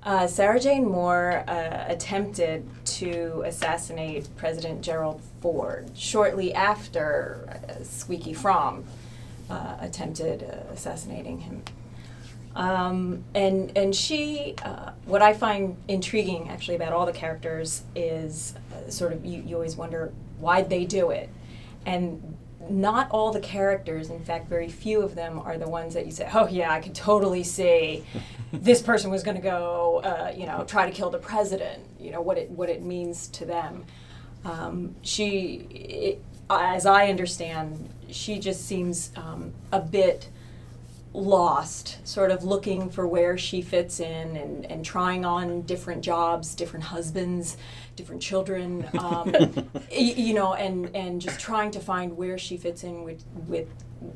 Uh, 0.03 0.27
Sara 0.27 0.59
Jane 0.59 0.85
Moore 0.87 1.43
uh, 1.47 1.85
attempted 1.87 2.65
to 2.85 3.43
assassinate 3.45 4.27
President 4.37 4.81
Gerald 4.81 5.21
Shortly 5.95 6.53
after 6.53 7.61
uh, 7.69 7.83
Squeaky 7.83 8.33
Fromme 8.33 8.83
uh, 9.49 9.77
attempted 9.79 10.43
uh, 10.43 10.73
assassinating 10.73 11.39
him. 11.39 11.63
Um, 12.55 13.23
and 13.35 13.71
and 13.77 13.95
she, 13.95 14.55
uh, 14.63 14.91
what 15.05 15.21
I 15.21 15.33
find 15.33 15.77
intriguing 15.87 16.49
actually 16.49 16.75
about 16.75 16.93
all 16.93 17.05
the 17.05 17.13
characters 17.13 17.83
is 17.95 18.55
uh, 18.73 18.89
sort 18.89 19.13
of 19.13 19.23
you, 19.23 19.43
you 19.45 19.55
always 19.55 19.75
wonder 19.75 20.11
why'd 20.39 20.69
they 20.69 20.85
do 20.85 21.11
it, 21.11 21.29
and 21.85 22.37
not 22.69 23.09
all 23.11 23.31
the 23.31 23.39
characters, 23.39 24.09
in 24.09 24.23
fact, 24.23 24.47
very 24.47 24.67
few 24.67 25.01
of 25.01 25.15
them 25.15 25.39
are 25.39 25.57
the 25.57 25.67
ones 25.67 25.93
that 25.93 26.05
you 26.05 26.11
say, 26.11 26.29
oh 26.33 26.47
yeah, 26.47 26.71
I 26.71 26.81
could 26.81 26.95
totally 26.95 27.43
see 27.43 28.03
this 28.53 28.81
person 28.81 29.09
was 29.09 29.23
going 29.23 29.37
to 29.37 29.43
go, 29.43 30.01
uh, 30.03 30.33
you 30.35 30.45
know, 30.45 30.63
try 30.65 30.85
to 30.85 30.91
kill 30.95 31.09
the 31.09 31.19
president. 31.19 31.83
You 31.99 32.11
know 32.11 32.21
what 32.21 32.37
it 32.37 32.49
what 32.49 32.69
it 32.69 32.83
means 32.83 33.27
to 33.29 33.45
them. 33.45 33.85
Um, 34.45 34.95
she, 35.01 35.67
it, 35.69 36.23
as 36.49 36.85
I 36.85 37.07
understand, 37.07 37.89
she 38.09 38.39
just 38.39 38.65
seems 38.65 39.11
um, 39.15 39.53
a 39.71 39.79
bit 39.79 40.29
lost, 41.13 42.07
sort 42.07 42.31
of 42.31 42.43
looking 42.43 42.89
for 42.89 43.07
where 43.07 43.37
she 43.37 43.61
fits 43.61 43.99
in 43.99 44.37
and, 44.37 44.65
and 44.65 44.85
trying 44.85 45.25
on 45.25 45.63
different 45.63 46.03
jobs, 46.03 46.53
different 46.53 46.85
husbands, 46.85 47.57
different 47.95 48.21
children, 48.21 48.87
um, 48.99 49.33
you 49.91 50.33
know, 50.33 50.53
and, 50.53 50.95
and 50.95 51.19
just 51.19 51.39
trying 51.39 51.71
to 51.71 51.79
find 51.79 52.15
where 52.15 52.37
she 52.37 52.57
fits 52.57 52.83
in 52.83 53.03
with, 53.03 53.23
with 53.47 53.67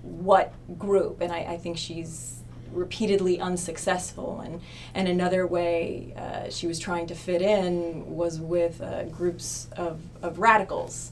what 0.01 0.53
group. 0.77 1.21
And 1.21 1.31
I, 1.31 1.39
I 1.39 1.57
think 1.57 1.77
she's 1.77 2.42
repeatedly 2.73 3.39
unsuccessful. 3.39 4.41
And, 4.41 4.61
and 4.93 5.07
another 5.07 5.45
way 5.45 6.13
uh, 6.17 6.49
she 6.49 6.67
was 6.67 6.79
trying 6.79 7.07
to 7.07 7.15
fit 7.15 7.41
in 7.41 8.15
was 8.15 8.39
with 8.39 8.81
uh, 8.81 9.03
groups 9.05 9.67
of, 9.77 9.99
of 10.21 10.39
radicals 10.39 11.11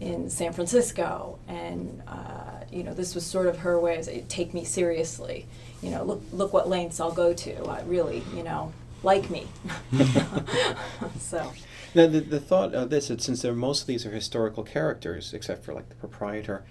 in 0.00 0.30
San 0.30 0.52
Francisco, 0.52 1.38
and 1.48 2.02
uh, 2.06 2.64
you 2.70 2.82
know 2.84 2.94
this 2.94 3.14
was 3.14 3.26
sort 3.26 3.46
of 3.46 3.58
her 3.58 3.80
way 3.80 3.96
of 3.96 4.28
take 4.28 4.54
me 4.54 4.64
seriously. 4.64 5.46
You 5.82 5.90
know, 5.90 6.04
look 6.04 6.22
look 6.32 6.52
what 6.52 6.68
lengths 6.68 7.00
I'll 7.00 7.12
go 7.12 7.32
to. 7.32 7.64
Uh, 7.64 7.82
really, 7.84 8.22
you 8.34 8.42
know, 8.42 8.72
like 9.02 9.28
me. 9.30 9.46
so 11.18 11.52
Now, 11.94 12.06
the, 12.06 12.20
the 12.20 12.40
thought 12.40 12.74
of 12.74 12.90
this 12.90 13.10
is 13.10 13.24
since 13.24 13.42
most 13.44 13.82
of 13.82 13.86
these 13.86 14.06
are 14.06 14.10
historical 14.10 14.62
characters, 14.62 15.32
except 15.34 15.64
for 15.64 15.74
like 15.74 15.88
the 15.88 15.94
proprietor, 15.96 16.64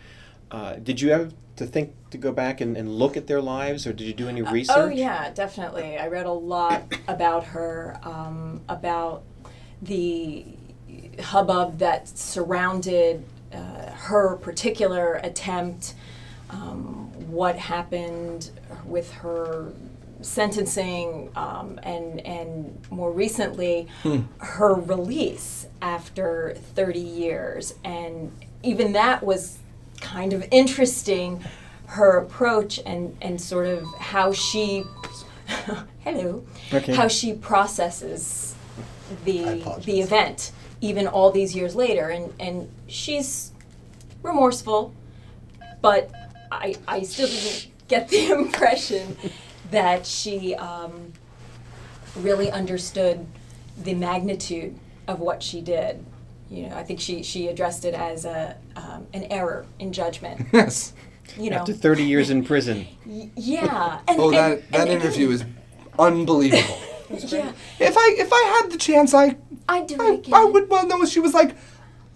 uh, 0.51 0.75
did 0.75 1.01
you 1.01 1.12
have 1.12 1.34
to 1.58 1.66
think 1.66 1.94
to 2.12 2.18
go 2.18 2.32
back 2.32 2.62
and, 2.62 2.77
and 2.77 2.94
look 2.96 3.18
at 3.18 3.27
their 3.27 3.42
lives, 3.42 3.86
or 3.86 3.94
did 3.94 4.06
you 4.06 4.13
do 4.13 4.30
any 4.30 4.42
research? 4.42 4.75
Oh 4.77 4.88
yeah, 4.88 5.32
definitely. 5.32 5.98
I 5.98 6.08
read 6.08 6.25
a 6.25 6.32
lot 6.32 6.84
about 7.08 7.46
her, 7.46 8.00
um, 8.04 8.62
about 8.70 9.24
the 9.82 10.46
hubbub 11.22 11.80
that 11.80 12.08
surrounded 12.08 13.25
uh, 13.54 13.92
her 13.92 14.36
particular 14.38 15.16
attempt, 15.16 15.96
um, 16.50 17.12
what 17.30 17.58
happened 17.58 18.51
with 18.86 19.12
her 19.13 19.72
sentencing, 20.22 21.30
um, 21.36 21.80
and 21.84 22.20
and 22.22 22.80
more 22.89 23.12
recently, 23.12 23.88
her 24.39 24.74
release 24.74 25.68
after 25.82 26.56
30 26.75 27.00
years, 27.00 27.74
and 27.84 28.32
even 28.63 28.94
that 28.94 29.24
was 29.24 29.60
kind 30.01 30.34
of 30.34 30.46
interesting 30.51 31.44
her 31.88 32.18
approach 32.18 32.80
and, 32.86 33.16
and 33.22 33.39
sort 33.39 33.68
of 33.68 33.86
how 34.00 34.32
she 34.32 34.84
hello 36.00 36.46
Okay. 36.74 36.94
how 36.94 37.08
she 37.08 37.34
processes 37.34 38.56
the 39.24 39.63
the 39.86 40.01
event 40.01 40.51
even 40.82 41.08
all 41.08 41.32
these 41.32 41.56
years 41.56 41.75
later. 41.75 42.10
And 42.10 42.34
and 42.39 42.70
she's 42.88 43.51
remorseful 44.22 44.94
but 45.82 46.12
I 46.51 46.75
I 46.88 47.04
still 47.04 47.27
didn't 47.27 47.68
get 47.88 48.10
the 48.10 48.32
impression 48.32 49.16
that 49.72 50.06
she 50.06 50.56
um, 50.56 51.13
really 52.16 52.50
understood 52.51 53.25
the 53.84 53.94
magnitude 53.94 54.77
of 55.08 55.20
what 55.20 55.44
she 55.44 55.62
did 55.62 56.04
you 56.50 56.68
know 56.70 56.75
I 56.75 56.84
think 56.84 57.00
she 57.00 57.24
she 57.24 57.48
addressed 57.48 57.86
it 57.86 57.94
as 57.94 58.25
a 58.25 58.56
um, 58.75 59.08
an 59.13 59.24
error 59.25 59.66
in 59.80 59.92
judgment 59.94 60.48
Yes. 60.54 60.94
you 61.38 61.50
know 61.50 61.58
After 61.58 61.74
30 61.74 62.04
years 62.04 62.30
in 62.30 62.44
prison. 62.44 62.88
Yeah 63.06 64.00
and, 64.08 64.20
Oh, 64.20 64.25
and- 64.30 64.34
that 64.38 64.72
that 64.72 64.80
and 64.82 64.89
again, 64.89 65.01
interview 65.01 65.30
is 65.32 65.44
unbelievable. 66.00 66.80
yeah 67.10 67.51
if 67.80 67.96
I 67.98 68.16
if 68.18 68.30
I 68.32 68.60
had 68.62 68.72
the 68.72 68.77
chance, 68.77 69.13
I 69.13 69.38
I'd 69.70 69.88
do 69.88 69.96
it 70.01 70.20
again 70.20 70.34
I 70.34 70.46
would. 70.46 70.70
Well, 70.70 70.86
no, 70.88 71.06
she 71.06 71.20
was 71.20 71.34
like, 71.34 71.56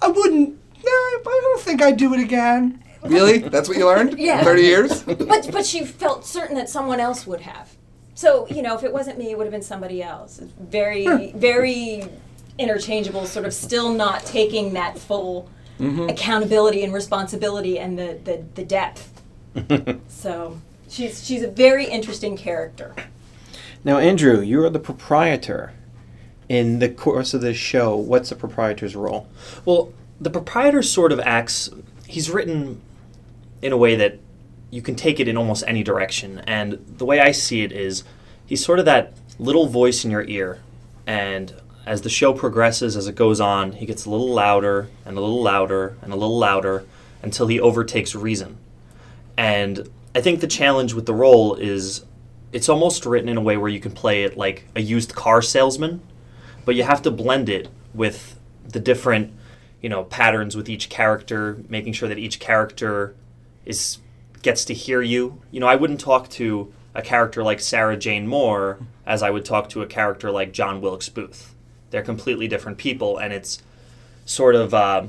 I 0.01 0.07
wouldn't. 0.07 0.49
No, 0.49 0.91
I 0.91 1.21
don't 1.43 1.61
think 1.61 1.81
I'd 1.81 1.97
do 1.97 2.13
it 2.13 2.19
again. 2.19 2.83
Really? 3.03 3.39
That's 3.39 3.67
what 3.69 3.77
you 3.77 3.85
learned? 3.85 4.17
Yeah. 4.19 4.43
Thirty 4.43 4.63
years. 4.63 5.03
but 5.03 5.49
but 5.51 5.65
she 5.65 5.83
felt 5.85 6.25
certain 6.25 6.55
that 6.55 6.69
someone 6.69 6.99
else 6.99 7.25
would 7.27 7.41
have. 7.41 7.75
So 8.15 8.47
you 8.49 8.61
know, 8.61 8.75
if 8.77 8.83
it 8.83 8.91
wasn't 8.93 9.17
me, 9.17 9.31
it 9.31 9.37
would 9.37 9.45
have 9.45 9.51
been 9.51 9.61
somebody 9.61 10.01
else. 10.03 10.39
It's 10.39 10.51
very 10.59 11.31
very 11.33 12.03
interchangeable. 12.61 13.25
Sort 13.25 13.45
of 13.45 13.53
still 13.53 13.93
not 13.93 14.25
taking 14.25 14.73
that 14.73 14.97
full 14.97 15.49
mm-hmm. 15.79 16.09
accountability 16.09 16.83
and 16.83 16.93
responsibility 16.93 17.79
and 17.79 17.97
the 17.97 18.19
the, 18.23 18.43
the 18.55 18.63
depth. 18.63 19.21
so 20.07 20.61
she's 20.87 21.25
she's 21.25 21.43
a 21.43 21.49
very 21.49 21.85
interesting 21.85 22.37
character. 22.37 22.95
Now, 23.83 23.97
Andrew, 23.97 24.41
you're 24.41 24.69
the 24.69 24.79
proprietor. 24.79 25.73
In 26.47 26.79
the 26.79 26.89
course 26.89 27.33
of 27.33 27.39
this 27.39 27.55
show, 27.55 27.95
what's 27.95 28.29
the 28.29 28.35
proprietor's 28.35 28.93
role? 28.93 29.29
Well, 29.63 29.93
the 30.19 30.29
proprietor 30.29 30.83
sort 30.83 31.13
of 31.13 31.19
acts, 31.21 31.69
he's 32.05 32.29
written 32.29 32.81
in 33.61 33.71
a 33.71 33.77
way 33.77 33.95
that 33.95 34.19
you 34.69 34.81
can 34.81 34.95
take 34.95 35.19
it 35.21 35.29
in 35.29 35.37
almost 35.37 35.63
any 35.65 35.81
direction. 35.81 36.39
And 36.45 36.73
the 36.97 37.05
way 37.05 37.21
I 37.21 37.31
see 37.31 37.61
it 37.61 37.71
is 37.71 38.03
he's 38.45 38.63
sort 38.65 38.79
of 38.79 38.85
that 38.85 39.13
little 39.39 39.67
voice 39.67 40.03
in 40.03 40.11
your 40.11 40.23
ear. 40.23 40.59
And 41.07 41.53
as 41.85 42.01
the 42.01 42.09
show 42.09 42.33
progresses, 42.33 42.95
as 42.95 43.07
it 43.07 43.15
goes 43.15 43.39
on, 43.39 43.73
he 43.73 43.85
gets 43.85 44.05
a 44.05 44.09
little 44.09 44.31
louder 44.31 44.89
and 45.05 45.17
a 45.17 45.21
little 45.21 45.41
louder 45.41 45.97
and 46.01 46.13
a 46.13 46.15
little 46.15 46.37
louder 46.37 46.85
until 47.21 47.47
he 47.47 47.59
overtakes 47.59 48.15
reason. 48.15 48.57
And 49.37 49.89
I 50.13 50.21
think 50.21 50.41
the 50.41 50.47
challenge 50.47 50.93
with 50.93 51.05
the 51.05 51.13
role 51.13 51.55
is 51.55 52.05
it's 52.51 52.69
almost 52.69 53.05
written 53.05 53.29
in 53.29 53.37
a 53.37 53.41
way 53.41 53.57
where 53.57 53.69
you 53.69 53.79
can 53.79 53.91
play 53.91 54.23
it 54.23 54.37
like 54.37 54.65
a 54.75 54.81
used 54.81 55.15
car 55.15 55.41
salesman, 55.41 56.01
but 56.65 56.75
you 56.75 56.83
have 56.83 57.01
to 57.03 57.11
blend 57.11 57.49
it 57.49 57.69
with 57.93 58.39
the 58.67 58.79
different, 58.79 59.33
you 59.81 59.89
know, 59.89 60.03
patterns 60.03 60.55
with 60.55 60.69
each 60.69 60.89
character, 60.89 61.57
making 61.69 61.93
sure 61.93 62.09
that 62.09 62.19
each 62.19 62.39
character 62.39 63.15
is 63.65 63.99
gets 64.41 64.65
to 64.65 64.73
hear 64.73 65.01
you. 65.01 65.41
You 65.51 65.59
know, 65.59 65.67
I 65.67 65.75
wouldn't 65.75 65.99
talk 65.99 66.29
to 66.31 66.73
a 66.93 67.01
character 67.01 67.43
like 67.43 67.59
Sara 67.59 67.95
Jane 67.95 68.27
Moore 68.27 68.79
as 69.05 69.23
I 69.23 69.29
would 69.29 69.45
talk 69.45 69.69
to 69.69 69.81
a 69.81 69.87
character 69.87 70.31
like 70.31 70.51
John 70.51 70.81
Wilkes 70.81 71.09
Booth. 71.09 71.55
They're 71.91 72.01
completely 72.01 72.47
different 72.47 72.77
people, 72.77 73.17
and 73.17 73.31
it's 73.31 73.61
sort 74.25 74.55
of 74.55 74.73
uh, 74.73 75.05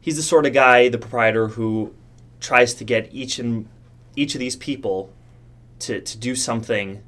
he's 0.00 0.16
the 0.16 0.22
sort 0.22 0.46
of 0.46 0.52
guy, 0.52 0.88
the 0.88 0.98
proprietor, 0.98 1.48
who 1.48 1.94
tries 2.38 2.74
to 2.74 2.84
get 2.84 3.08
each 3.12 3.38
and 3.38 3.68
each 4.16 4.34
of 4.34 4.38
these 4.38 4.56
people 4.56 5.12
to, 5.80 6.00
to 6.00 6.18
do 6.18 6.34
something 6.34 7.02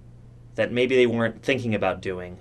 that 0.54 0.72
maybe 0.72 0.96
they 0.96 1.06
weren't 1.06 1.42
thinking 1.42 1.74
about 1.74 2.00
doing, 2.00 2.38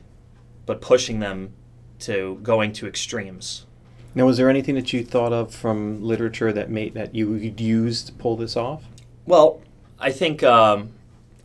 but 0.65 0.81
pushing 0.81 1.19
them 1.19 1.53
to 1.99 2.39
going 2.43 2.73
to 2.73 2.87
extremes. 2.87 3.65
Now, 4.13 4.25
was 4.25 4.37
there 4.37 4.49
anything 4.49 4.75
that 4.75 4.91
you 4.91 5.05
thought 5.05 5.31
of 5.31 5.53
from 5.53 6.03
literature 6.03 6.51
that 6.51 6.69
made 6.69 6.93
that 6.95 7.15
you 7.15 7.29
would 7.29 7.61
use 7.61 8.03
to 8.03 8.13
pull 8.13 8.35
this 8.35 8.57
off? 8.57 8.83
Well, 9.25 9.61
I 9.99 10.11
think 10.11 10.43
um, 10.43 10.91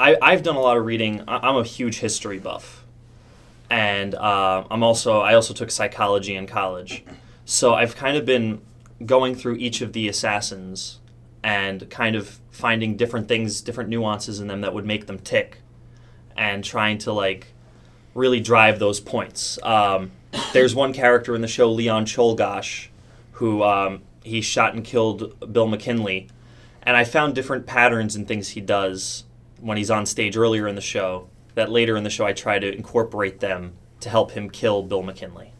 I, 0.00 0.16
I've 0.20 0.42
done 0.42 0.56
a 0.56 0.60
lot 0.60 0.76
of 0.76 0.84
reading. 0.84 1.22
I, 1.28 1.48
I'm 1.48 1.56
a 1.56 1.64
huge 1.64 2.00
history 2.00 2.38
buff, 2.38 2.84
and 3.70 4.14
uh, 4.14 4.64
I'm 4.70 4.82
also 4.82 5.20
I 5.20 5.34
also 5.34 5.54
took 5.54 5.70
psychology 5.70 6.34
in 6.34 6.46
college, 6.46 7.04
so 7.44 7.74
I've 7.74 7.96
kind 7.96 8.16
of 8.16 8.24
been 8.24 8.60
going 9.04 9.34
through 9.34 9.56
each 9.56 9.80
of 9.80 9.92
the 9.92 10.08
assassins 10.08 11.00
and 11.42 11.88
kind 11.90 12.16
of 12.16 12.40
finding 12.50 12.96
different 12.96 13.28
things, 13.28 13.60
different 13.60 13.90
nuances 13.90 14.40
in 14.40 14.48
them 14.48 14.62
that 14.62 14.72
would 14.74 14.86
make 14.86 15.06
them 15.06 15.18
tick, 15.18 15.58
and 16.36 16.64
trying 16.64 16.98
to 16.98 17.12
like 17.12 17.48
really 18.14 18.40
drive 18.40 18.78
those 18.78 19.00
points. 19.00 19.58
Um, 19.62 20.12
there's 20.52 20.74
one 20.74 20.92
character 20.92 21.34
in 21.34 21.42
the 21.42 21.48
show, 21.48 21.70
Leon 21.70 22.06
Czolgosz, 22.06 22.88
who 23.32 23.62
um, 23.62 24.02
he 24.24 24.40
shot 24.40 24.74
and 24.74 24.84
killed 24.84 25.52
Bill 25.52 25.66
McKinley, 25.66 26.28
and 26.82 26.96
I 26.96 27.04
found 27.04 27.34
different 27.34 27.66
patterns 27.66 28.16
and 28.16 28.26
things 28.26 28.50
he 28.50 28.60
does 28.60 29.24
when 29.60 29.76
he's 29.76 29.90
on 29.90 30.06
stage 30.06 30.36
earlier 30.36 30.66
in 30.66 30.74
the 30.74 30.80
show. 30.80 31.28
That 31.56 31.70
later 31.70 31.96
in 31.96 32.04
the 32.04 32.10
show, 32.10 32.24
I 32.24 32.32
try 32.32 32.58
to 32.58 32.72
incorporate 32.72 33.40
them 33.40 33.72
to 34.00 34.10
help 34.10 34.32
him 34.32 34.50
kill 34.50 34.82
Bill 34.82 35.02
McKinley. 35.02 35.52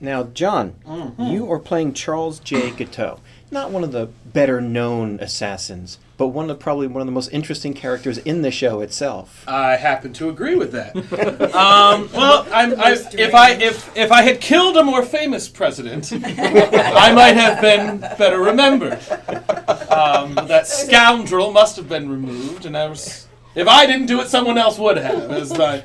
Now, 0.00 0.24
John, 0.24 0.74
you 1.18 1.50
are 1.50 1.58
playing 1.58 1.94
Charles 1.94 2.38
J. 2.38 2.70
Guiteau. 2.70 3.20
Not 3.50 3.70
one 3.70 3.82
of 3.82 3.92
the 3.92 4.10
better 4.26 4.60
known 4.60 5.18
assassins, 5.20 5.98
but 6.18 6.28
one 6.28 6.50
of 6.50 6.58
probably 6.58 6.86
one 6.86 7.00
of 7.00 7.06
the 7.06 7.12
most 7.12 7.32
interesting 7.32 7.72
characters 7.72 8.18
in 8.18 8.42
the 8.42 8.50
show 8.50 8.80
itself. 8.80 9.44
I 9.48 9.76
happen 9.76 10.12
to 10.14 10.28
agree 10.28 10.54
with 10.54 10.72
that. 10.72 10.94
um, 11.54 12.10
well, 12.12 12.46
I'm, 12.52 12.78
I, 12.78 12.98
if 13.14 13.34
I 13.34 13.52
if 13.52 13.96
if 13.96 14.12
I 14.12 14.20
had 14.20 14.42
killed 14.42 14.76
a 14.76 14.82
more 14.82 15.02
famous 15.02 15.48
president, 15.48 16.12
I 16.12 17.12
might 17.12 17.36
have 17.36 17.62
been 17.62 18.00
better 18.18 18.40
remembered. 18.40 18.98
Um, 19.88 20.34
that 20.34 20.66
scoundrel 20.66 21.50
must 21.50 21.76
have 21.76 21.88
been 21.88 22.08
removed, 22.08 22.66
and 22.66 22.76
I 22.76 22.88
was. 22.88 23.27
If 23.58 23.68
I 23.68 23.86
didn't 23.86 24.06
do 24.06 24.20
it, 24.20 24.28
someone 24.28 24.56
else 24.58 24.78
would 24.78 24.96
have, 24.98 25.30
as 25.30 25.56
my 25.56 25.82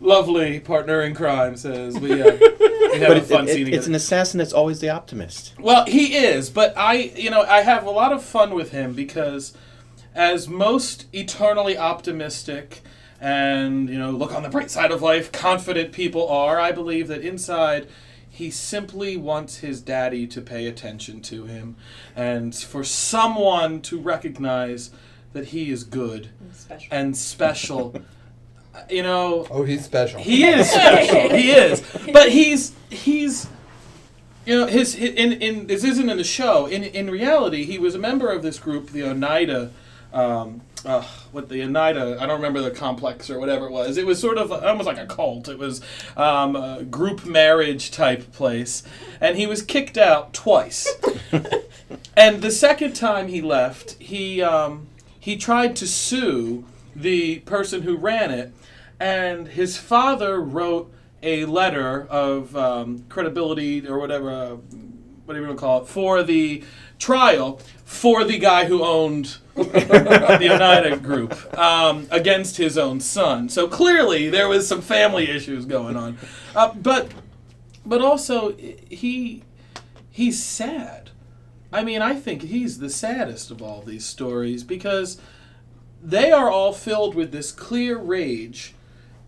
lovely 0.00 0.60
partner 0.60 1.00
in 1.02 1.14
crime 1.14 1.56
says. 1.56 1.98
We, 1.98 2.20
uh, 2.22 2.36
we 2.38 2.98
have 2.98 3.08
But 3.08 3.10
a 3.10 3.16
it, 3.16 3.24
fun 3.24 3.48
it- 3.48 3.54
scene 3.54 3.72
it's 3.72 3.86
an 3.86 3.94
assassin 3.94 4.38
that's 4.38 4.52
always 4.52 4.80
the 4.80 4.90
optimist. 4.90 5.54
Well, 5.58 5.86
he 5.86 6.14
is, 6.16 6.50
but 6.50 6.74
I, 6.76 6.94
you 7.16 7.30
know, 7.30 7.42
I 7.42 7.62
have 7.62 7.84
a 7.86 7.90
lot 7.90 8.12
of 8.12 8.22
fun 8.22 8.54
with 8.54 8.72
him 8.72 8.92
because, 8.92 9.54
as 10.14 10.48
most 10.48 11.06
eternally 11.14 11.78
optimistic 11.78 12.82
and 13.20 13.88
you 13.88 13.98
know, 13.98 14.10
look 14.10 14.34
on 14.34 14.42
the 14.42 14.50
bright 14.50 14.70
side 14.70 14.90
of 14.90 15.00
life, 15.00 15.32
confident 15.32 15.92
people 15.92 16.28
are, 16.28 16.60
I 16.60 16.72
believe 16.72 17.08
that 17.08 17.22
inside. 17.22 17.88
He 18.28 18.50
simply 18.50 19.16
wants 19.16 19.58
his 19.58 19.80
daddy 19.80 20.26
to 20.26 20.40
pay 20.40 20.66
attention 20.66 21.20
to 21.22 21.44
him 21.46 21.76
and 22.16 22.52
for 22.52 22.82
someone 22.82 23.80
to 23.82 24.00
recognize 24.00 24.90
that 25.34 25.48
he 25.48 25.70
is 25.70 25.84
good 25.84 26.30
Special. 26.54 26.88
and 26.90 27.14
special. 27.16 27.94
you 28.90 29.02
know, 29.02 29.46
Oh, 29.50 29.64
he's 29.64 29.84
special. 29.84 30.20
he 30.20 30.44
is 30.44 30.70
special. 30.70 31.28
he 31.36 31.50
is, 31.50 31.82
but 32.12 32.30
he's 32.30 32.72
he's 32.88 33.46
you 34.46 34.58
know 34.60 34.66
his, 34.66 34.94
hi 34.98 35.06
in 35.06 35.32
in 35.34 35.66
this 35.66 35.84
isn't 35.84 36.08
in 36.08 36.16
the 36.16 36.24
show. 36.24 36.66
In 36.66 36.82
in 36.84 37.10
reality, 37.10 37.64
he 37.64 37.78
was 37.78 37.94
a 37.94 37.98
member 37.98 38.30
of 38.30 38.42
this 38.42 38.58
group, 38.58 38.90
the 38.90 39.02
Oneida. 39.04 39.70
Um, 40.12 40.60
uh, 40.86 41.02
what 41.32 41.48
the 41.48 41.62
Oneida? 41.62 42.18
I 42.20 42.26
don't 42.26 42.36
remember 42.36 42.60
the 42.60 42.70
complex 42.70 43.30
or 43.30 43.40
whatever 43.40 43.66
it 43.66 43.72
was. 43.72 43.96
It 43.96 44.06
was 44.06 44.20
sort 44.20 44.36
of 44.38 44.52
almost 44.52 44.86
like 44.86 44.98
a 44.98 45.06
cult. 45.06 45.48
It 45.48 45.58
was 45.58 45.80
um, 46.16 46.54
a 46.56 46.84
group 46.84 47.24
marriage 47.24 47.90
type 47.90 48.30
place, 48.32 48.82
and 49.20 49.36
he 49.38 49.46
was 49.46 49.62
kicked 49.62 49.96
out 49.98 50.32
twice. 50.34 50.86
and 52.16 52.42
the 52.42 52.50
second 52.50 52.94
time 52.94 53.28
he 53.28 53.40
left, 53.40 53.92
he 53.94 54.42
um, 54.42 54.86
he 55.24 55.38
tried 55.38 55.74
to 55.74 55.86
sue 55.86 56.66
the 56.94 57.38
person 57.40 57.80
who 57.80 57.96
ran 57.96 58.30
it, 58.30 58.52
and 59.00 59.48
his 59.48 59.78
father 59.78 60.38
wrote 60.38 60.92
a 61.22 61.46
letter 61.46 62.06
of 62.10 62.54
um, 62.54 63.06
credibility 63.08 63.88
or 63.88 63.98
whatever, 63.98 64.30
uh, 64.30 64.56
whatever 65.24 65.44
you 65.44 65.48
want 65.48 65.58
to 65.58 65.60
call 65.64 65.80
it, 65.80 65.88
for 65.88 66.22
the 66.22 66.62
trial 66.98 67.58
for 67.86 68.22
the 68.22 68.36
guy 68.36 68.66
who 68.66 68.84
owned 68.84 69.38
the 69.54 70.50
Oneida 70.52 70.98
group 70.98 71.58
um, 71.58 72.06
against 72.10 72.58
his 72.58 72.76
own 72.76 73.00
son. 73.00 73.48
So 73.48 73.66
clearly 73.66 74.28
there 74.28 74.46
was 74.46 74.68
some 74.68 74.82
family 74.82 75.30
issues 75.30 75.64
going 75.64 75.96
on, 75.96 76.18
uh, 76.54 76.74
but 76.74 77.10
but 77.86 78.02
also 78.02 78.54
he 78.56 79.42
he's 80.10 80.44
sad. 80.44 81.12
I 81.74 81.82
mean, 81.82 82.00
I 82.02 82.14
think 82.14 82.42
he's 82.42 82.78
the 82.78 82.88
saddest 82.88 83.50
of 83.50 83.60
all 83.60 83.82
these 83.82 84.06
stories 84.06 84.62
because 84.62 85.20
they 86.02 86.30
are 86.30 86.48
all 86.50 86.72
filled 86.72 87.14
with 87.14 87.32
this 87.32 87.50
clear 87.50 87.98
rage 87.98 88.74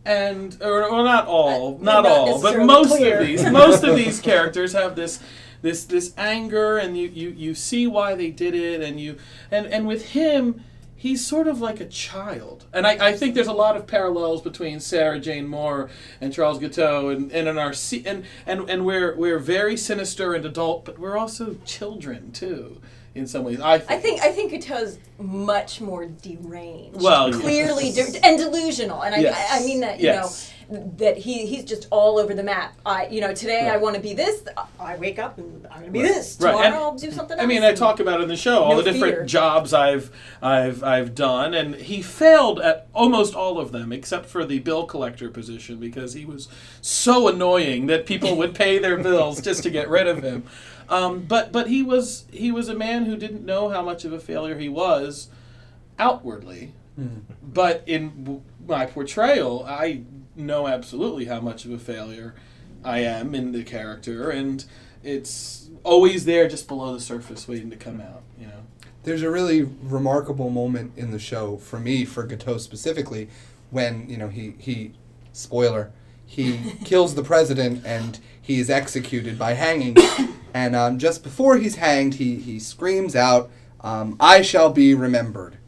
and 0.04 0.56
or, 0.62 0.84
or 0.84 1.02
not 1.02 1.26
all 1.26 1.74
Uh, 1.74 1.82
not 1.82 2.04
not 2.04 2.06
all 2.06 2.40
but 2.40 2.56
most 2.60 2.96
clear. 2.96 3.20
of 3.20 3.26
these 3.26 3.50
most 3.50 3.82
of 3.82 3.96
these 4.02 4.20
characters 4.20 4.72
have 4.72 4.94
this 4.94 5.18
this 5.62 5.84
this 5.84 6.12
anger 6.16 6.78
and 6.78 6.96
you, 6.96 7.08
you 7.08 7.30
you 7.30 7.54
see 7.54 7.88
why 7.88 8.14
they 8.14 8.30
did 8.30 8.54
it 8.54 8.80
and 8.80 9.00
you 9.00 9.16
and 9.50 9.66
and 9.66 9.86
with 9.88 10.10
him 10.10 10.62
he's 11.06 11.24
sort 11.24 11.46
of 11.46 11.60
like 11.60 11.80
a 11.80 11.86
child. 11.86 12.64
And 12.72 12.86
I, 12.86 13.08
I 13.08 13.12
think 13.12 13.34
there's 13.34 13.46
a 13.46 13.52
lot 13.52 13.76
of 13.76 13.86
parallels 13.86 14.42
between 14.42 14.80
Sara 14.80 15.20
Jane 15.20 15.46
Moore 15.46 15.88
and 16.20 16.32
Charles 16.32 16.58
Guiteau 16.58 17.10
and, 17.10 17.30
and 17.30 17.46
in 17.46 17.58
our 17.58 17.72
and, 18.04 18.24
and 18.44 18.68
and 18.68 18.84
we're 18.84 19.14
we're 19.14 19.38
very 19.38 19.76
sinister 19.76 20.34
and 20.34 20.44
adult 20.44 20.84
but 20.84 20.98
we're 20.98 21.16
also 21.16 21.56
children 21.64 22.32
too 22.32 22.80
in 23.16 23.26
some 23.26 23.44
ways 23.44 23.60
I 23.60 23.78
think, 23.78 23.90
I 23.90 23.98
think 23.98 24.20
I 24.22 24.32
think 24.32 24.52
Guiteau's 24.52 24.98
much 25.18 25.80
more 25.80 26.06
deranged. 26.06 27.00
Well, 27.00 27.32
clearly 27.32 27.88
yes. 27.90 28.12
de- 28.12 28.24
and 28.24 28.38
delusional, 28.38 29.02
and 29.02 29.14
I, 29.14 29.18
Yes. 29.18 29.48
I, 29.52 29.60
I 29.62 29.64
mean 29.66 29.80
that 29.80 29.98
you 29.98 30.06
Yes. 30.06 30.50
know 30.50 30.52
that 30.96 31.16
he 31.16 31.46
he's 31.46 31.62
just 31.64 31.86
all 31.92 32.18
over 32.18 32.34
the 32.34 32.42
map. 32.42 32.74
I 32.84 33.06
you 33.06 33.20
know 33.20 33.32
today 33.32 33.68
I 33.68 33.76
want 33.78 33.94
to 33.96 34.02
be 34.02 34.14
this. 34.14 34.42
I 34.80 34.96
wake 34.96 35.18
up 35.18 35.38
and 35.38 35.64
I'm 35.70 35.80
gonna 35.80 35.92
be 35.92 36.00
Right. 36.02 36.08
this. 36.08 36.36
Tomorrow 36.36 36.58
and- 36.58 36.74
I'll 36.74 36.94
do 36.96 37.10
something. 37.12 37.38
I 37.40 37.46
mean. 37.46 37.62
I 37.62 37.72
talk 37.72 37.98
about 38.00 38.20
it 38.20 38.24
in 38.24 38.28
the 38.28 38.36
show 38.36 38.62
all 38.62 38.76
No 38.76 38.82
the 38.82 38.92
different 38.92 39.14
fear. 39.14 39.24
jobs 39.24 39.72
I've 39.72 40.10
I've 40.42 40.82
I've 40.84 41.14
done, 41.14 41.54
and 41.54 41.74
he 41.76 42.02
failed 42.02 42.60
at 42.60 42.86
almost 42.92 43.34
all 43.34 43.58
of 43.58 43.72
them 43.72 43.92
except 43.92 44.26
for 44.26 44.44
the 44.44 44.58
bill 44.58 44.84
collector 44.86 45.30
position 45.30 45.78
because 45.78 46.12
he 46.14 46.24
was 46.26 46.48
so 46.82 47.28
annoying 47.28 47.86
that 47.86 48.04
people 48.06 48.36
would 48.36 48.54
pay 48.54 48.78
their 48.78 48.98
bills 48.98 49.40
just 49.40 49.62
to 49.62 49.70
get 49.70 49.88
rid 49.88 50.06
of 50.06 50.22
him. 50.22 50.44
Um, 50.88 51.22
but 51.22 51.52
but 51.52 51.68
he 51.68 51.82
was 51.82 52.26
he 52.30 52.52
was 52.52 52.68
a 52.68 52.74
man 52.74 53.06
who 53.06 53.16
didn't 53.16 53.44
know 53.44 53.68
how 53.68 53.82
much 53.82 54.04
of 54.04 54.12
a 54.12 54.20
failure 54.20 54.58
he 54.58 54.68
was 54.68 55.28
outwardly, 55.98 56.72
but 57.42 57.82
in 57.86 58.42
my 58.66 58.86
portrayal, 58.86 59.64
I 59.66 60.02
know 60.34 60.66
absolutely 60.66 61.26
how 61.26 61.40
much 61.40 61.64
of 61.64 61.70
a 61.72 61.78
failure 61.78 62.34
I 62.84 63.00
am 63.00 63.34
in 63.34 63.52
the 63.52 63.64
character, 63.64 64.30
and 64.30 64.64
it's 65.02 65.70
always 65.82 66.24
there, 66.24 66.48
just 66.48 66.68
below 66.68 66.94
the 66.94 67.00
surface, 67.00 67.48
waiting 67.48 67.70
to 67.70 67.76
come 67.76 68.00
out. 68.00 68.22
You 68.38 68.46
know. 68.46 68.62
There's 69.02 69.22
a 69.22 69.30
really 69.30 69.62
remarkable 69.62 70.50
moment 70.50 70.92
in 70.96 71.10
the 71.10 71.18
show 71.18 71.56
for 71.56 71.78
me, 71.78 72.04
for 72.04 72.24
Guiteau 72.24 72.58
specifically, 72.58 73.28
when 73.70 74.08
you 74.08 74.16
know 74.16 74.28
he 74.28 74.54
he, 74.58 74.92
spoiler, 75.32 75.92
he 76.26 76.72
kills 76.84 77.14
the 77.14 77.22
president 77.22 77.86
and 77.86 78.18
he 78.42 78.60
is 78.60 78.68
executed 78.68 79.38
by 79.38 79.54
hanging, 79.54 79.96
and 80.54 80.76
um, 80.76 80.98
just 80.98 81.22
before 81.22 81.56
he's 81.56 81.76
hanged, 81.76 82.14
he 82.14 82.36
he 82.36 82.58
screams 82.58 83.16
out, 83.16 83.50
um, 83.80 84.16
"I 84.20 84.42
shall 84.42 84.70
be 84.70 84.94
remembered," 84.94 85.58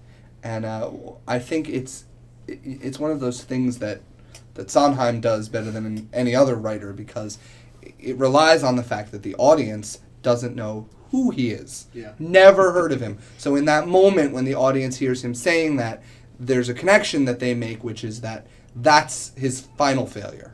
and 0.43 0.65
uh, 0.65 0.91
I 1.27 1.39
think 1.39 1.69
it's 1.69 2.05
it, 2.47 2.61
it's 2.65 2.99
one 2.99 3.11
of 3.11 3.21
those 3.21 3.43
things 3.43 3.79
that 3.79 4.01
that 4.55 4.71
Sondheim 4.71 5.21
does 5.21 5.49
better 5.49 5.71
than 5.71 6.09
any 6.13 6.35
other 6.35 6.57
writer 6.57 6.93
because 6.93 7.39
it 7.99 8.17
relies 8.17 8.63
on 8.63 8.77
the 8.77 8.83
fact 8.83 9.13
that 9.13 9.23
the 9.23 9.37
audience 9.37 10.01
doesn't 10.23 10.57
know 10.57 10.89
who 11.11 11.31
he 11.31 11.51
is. 11.51 11.87
Yeah. 11.95 12.13
Never 12.19 12.73
heard 12.73 12.93
of 12.93 13.01
him. 13.01 13.19
So 13.39 13.55
in 13.55 13.65
that 13.67 13.89
moment 13.89 14.33
when 14.33 14.45
the 14.45 14.55
audience 14.55 14.97
hears 14.97 15.25
him 15.25 15.35
saying 15.35 15.77
that, 15.77 16.03
there's 16.39 16.69
a 16.69 16.75
connection 16.75 17.25
that 17.25 17.39
they 17.41 17.55
make, 17.55 17.83
which 17.83 18.05
is 18.05 18.21
that 18.21 18.47
that's 18.83 19.33
his 19.37 19.61
final 19.77 20.07
failure. 20.07 20.53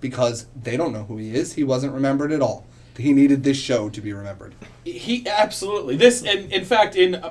Because 0.00 0.46
they 0.54 0.76
don't 0.76 0.92
know 0.92 1.04
who 1.04 1.16
he 1.16 1.34
is. 1.34 1.54
He 1.54 1.64
wasn't 1.64 1.94
remembered 1.94 2.30
at 2.30 2.42
all. 2.42 2.66
He 2.98 3.12
needed 3.12 3.42
this 3.42 3.56
show 3.56 3.88
to 3.88 4.00
be 4.00 4.12
remembered. 4.12 4.54
He 4.84 5.26
absolutely 5.26 5.96
this, 5.96 6.22
and 6.22 6.52
in 6.52 6.64
fact, 6.64 6.94
in 6.94 7.22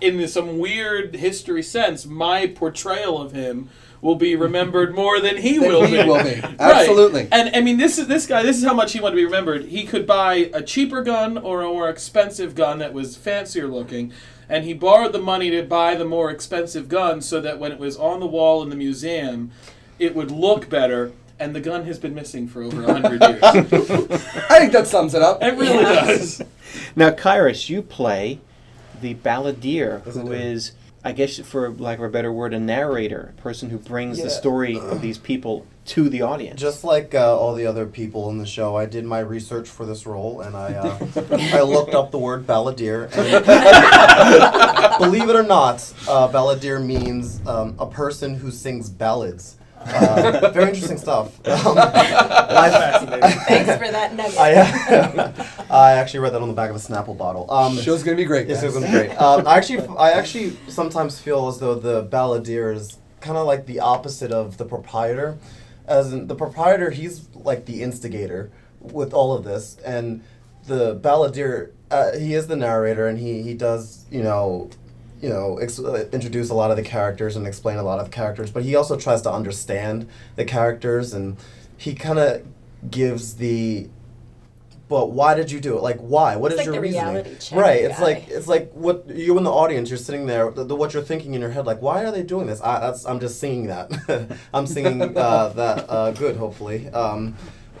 in 0.00 0.26
some 0.28 0.58
weird 0.58 1.16
history 1.16 1.62
sense, 1.62 2.06
my 2.06 2.46
portrayal 2.46 3.20
of 3.20 3.32
him 3.32 3.68
will 4.00 4.14
be 4.14 4.34
remembered 4.34 4.94
more 4.94 5.20
than 5.20 5.36
he 5.36 5.58
Than 5.58 5.68
will 5.68 5.84
he 5.86 6.00
be. 6.02 6.08
will 6.08 6.22
be. 6.24 6.40
Right. 6.40 6.56
Absolutely. 6.60 7.28
And 7.30 7.54
I 7.54 7.60
mean, 7.60 7.76
this 7.76 7.98
is 7.98 8.06
this 8.06 8.26
guy. 8.26 8.42
This 8.42 8.56
is 8.56 8.64
how 8.64 8.72
much 8.74 8.92
he 8.92 9.00
wanted 9.00 9.16
to 9.16 9.20
be 9.20 9.24
remembered. 9.26 9.64
He 9.64 9.84
could 9.84 10.06
buy 10.06 10.50
a 10.54 10.62
cheaper 10.62 11.02
gun 11.02 11.36
or 11.36 11.60
a 11.62 11.66
more 11.66 11.90
expensive 11.90 12.54
gun 12.54 12.78
that 12.78 12.94
was 12.94 13.16
fancier 13.16 13.66
looking, 13.66 14.12
and 14.48 14.64
he 14.64 14.72
borrowed 14.72 15.12
the 15.12 15.18
money 15.18 15.50
to 15.50 15.62
buy 15.64 15.96
the 15.96 16.04
more 16.06 16.30
expensive 16.30 16.88
gun 16.88 17.20
so 17.20 17.40
that 17.42 17.58
when 17.58 17.72
it 17.72 17.78
was 17.78 17.96
on 17.98 18.20
the 18.20 18.26
wall 18.26 18.62
in 18.62 18.70
the 18.70 18.76
museum, 18.76 19.50
it 20.00 20.16
would 20.16 20.30
look 20.32 20.68
better. 20.68 21.12
And 21.38 21.54
the 21.54 21.60
gun 21.60 21.86
has 21.86 21.98
been 21.98 22.14
missing 22.14 22.48
for 22.48 22.62
over 22.62 22.82
a 22.84 22.92
hundred 23.00 23.22
years. 23.22 23.42
I 23.42 24.58
think 24.58 24.72
that 24.72 24.86
sums 24.86 25.14
it 25.14 25.22
up. 25.22 25.42
It 25.42 25.54
really 25.56 25.80
Yeah. 25.84 26.04
does. 26.06 26.42
Now, 26.94 27.10
Kyrus, 27.10 27.70
you 27.70 27.80
play 27.80 28.40
the 29.00 29.14
balladeer, 29.14 30.02
Yes, 30.04 30.16
I 30.18 30.20
who 30.20 30.72
I 31.02 31.12
guess 31.12 31.38
for 31.38 31.70
lack 31.70 31.96
of 31.98 32.04
a 32.04 32.08
better 32.10 32.30
word, 32.30 32.52
a 32.52 32.60
narrator, 32.60 33.32
a 33.38 33.40
person 33.40 33.70
who 33.70 33.78
brings 33.78 34.18
Yeah. 34.18 34.24
the 34.24 34.30
story 34.30 34.78
of 34.78 35.00
these 35.00 35.16
people 35.16 35.64
to 35.86 36.10
the 36.10 36.20
audience. 36.20 36.60
Just 36.60 36.84
like 36.84 37.14
uh, 37.14 37.38
all 37.38 37.54
the 37.54 37.64
other 37.64 37.86
people 37.86 38.28
in 38.28 38.36
the 38.36 38.44
show, 38.44 38.76
I 38.76 38.84
did 38.84 39.06
my 39.06 39.20
research 39.20 39.66
for 39.66 39.86
this 39.86 40.04
role, 40.04 40.42
and 40.42 40.54
I 40.54 40.74
uh, 40.74 40.98
I 41.54 41.62
looked 41.62 41.94
up 41.94 42.10
the 42.10 42.18
word 42.18 42.46
balladeer. 42.46 43.08
And 43.16 44.98
believe 44.98 45.30
it 45.30 45.36
or 45.36 45.42
not, 45.42 45.76
uh, 46.06 46.28
balladeer 46.28 46.84
means 46.84 47.40
um, 47.46 47.76
a 47.78 47.86
person 47.86 48.34
who 48.34 48.50
sings 48.50 48.90
ballads. 48.90 49.56
Uh, 49.80 50.50
very 50.52 50.68
interesting 50.68 50.98
stuff. 50.98 51.38
Um, 51.50 51.76
I, 51.78 53.30
Thanks 53.48 53.76
for 53.76 53.90
that 53.90 54.14
nugget. 54.14 54.38
I, 54.38 55.64
I 55.70 55.92
actually 55.92 56.20
read 56.20 56.32
that 56.32 56.42
on 56.42 56.48
the 56.48 56.54
back 56.54 56.70
of 56.70 56.76
a 56.76 56.78
Snapple 56.78 57.16
bottle. 57.16 57.50
Um, 57.50 57.76
Show's 57.78 58.02
gonna 58.02 58.16
be 58.16 58.24
great. 58.24 58.48
Yes, 58.48 58.62
guys. 58.62 58.74
it 58.74 58.80
was 58.80 58.90
great. 58.90 59.10
Um, 59.20 59.46
I 59.46 59.56
actually, 59.56 59.86
I 59.96 60.12
actually 60.12 60.56
sometimes 60.68 61.20
feel 61.20 61.48
as 61.48 61.58
though 61.58 61.74
the 61.74 62.04
balladeer 62.04 62.74
is 62.74 62.98
kind 63.20 63.36
of 63.36 63.46
like 63.46 63.66
the 63.66 63.80
opposite 63.80 64.32
of 64.32 64.56
the 64.56 64.64
proprietor. 64.64 65.38
As 65.86 66.12
in, 66.12 66.26
the 66.28 66.34
proprietor, 66.34 66.90
he's 66.90 67.28
like 67.34 67.66
the 67.66 67.82
instigator 67.82 68.50
with 68.80 69.12
all 69.12 69.34
of 69.34 69.44
this, 69.44 69.76
and 69.84 70.22
the 70.66 70.96
balladeer, 70.96 71.72
uh, 71.90 72.16
he 72.16 72.34
is 72.34 72.46
the 72.46 72.56
narrator, 72.56 73.06
and 73.06 73.18
he 73.18 73.42
he 73.42 73.54
does 73.54 74.06
you 74.10 74.22
know, 74.22 74.70
you 75.20 75.28
know, 75.28 75.58
ex- 75.58 75.78
uh, 75.78 76.08
introduce 76.12 76.50
a 76.50 76.54
lot 76.54 76.70
of 76.70 76.76
the 76.76 76.82
characters 76.82 77.36
and 77.36 77.46
explain 77.46 77.78
a 77.78 77.82
lot 77.82 77.98
of 77.98 78.06
the 78.06 78.10
characters, 78.10 78.50
but 78.50 78.62
he 78.62 78.74
also 78.74 78.96
tries 78.96 79.22
to 79.22 79.32
understand 79.32 80.08
the 80.36 80.44
characters, 80.44 81.12
and 81.12 81.36
he 81.76 81.94
kind 81.94 82.18
of 82.18 82.42
gives 82.90 83.36
the 83.36 83.88
but 84.90 85.12
why 85.12 85.34
did 85.34 85.52
you 85.52 85.60
do 85.60 85.78
it? 85.78 85.84
Like, 85.84 85.98
why? 85.98 86.34
What 86.34 86.50
is 86.50 86.58
It's 86.58 86.68
like 86.68 86.74
your 86.92 87.22
check 87.38 87.56
right. 87.56 87.84
It's 87.84 88.00
guy. 88.00 88.04
like 88.04 88.28
it's 88.28 88.48
like 88.48 88.72
what 88.72 89.08
you 89.08 89.38
in 89.38 89.44
the 89.44 89.52
audience. 89.52 89.88
You're 89.88 89.98
sitting 89.98 90.26
there. 90.26 90.50
The, 90.50 90.64
the, 90.64 90.74
what 90.74 90.92
you're 90.92 91.02
thinking 91.04 91.34
in 91.34 91.40
your 91.40 91.50
head, 91.50 91.64
like, 91.64 91.80
why 91.80 92.02
are 92.04 92.10
they 92.10 92.24
doing 92.24 92.48
this? 92.48 92.60
I, 92.60 92.80
that's 92.80 93.06
I'm 93.06 93.20
just 93.20 93.38
singing 93.38 93.68
that. 93.68 94.36
I'm 94.52 94.66
singing 94.66 95.00
uh, 95.16 95.48
that 95.54 95.88
uh, 95.88 96.10
good, 96.10 96.34
hopefully. 96.34 96.88
Um, 96.88 97.36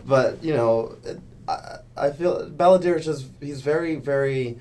but 0.06 0.42
you 0.44 0.54
know, 0.54 0.94
it, 1.02 1.18
I, 1.48 1.78
I 1.96 2.10
feel 2.12 2.48
Balladeer 2.48 2.96
is 2.96 3.04
just 3.04 3.26
he's 3.40 3.60
very 3.60 3.96
very 3.96 4.60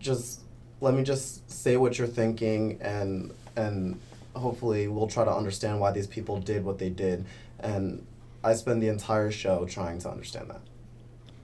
just 0.00 0.40
let 0.80 0.94
me 0.94 1.02
just 1.02 1.50
say 1.50 1.76
what 1.76 1.98
you're 1.98 2.06
thinking 2.06 2.78
and 2.80 3.32
and 3.56 4.00
hopefully 4.34 4.88
we'll 4.88 5.08
try 5.08 5.24
to 5.24 5.32
understand 5.32 5.80
why 5.80 5.90
these 5.90 6.06
people 6.06 6.40
did 6.40 6.64
what 6.64 6.78
they 6.78 6.88
did 6.88 7.24
and 7.58 8.06
I 8.42 8.54
spend 8.54 8.82
the 8.82 8.88
entire 8.88 9.30
show 9.30 9.66
trying 9.66 9.98
to 10.00 10.10
understand 10.10 10.50
that. 10.50 10.60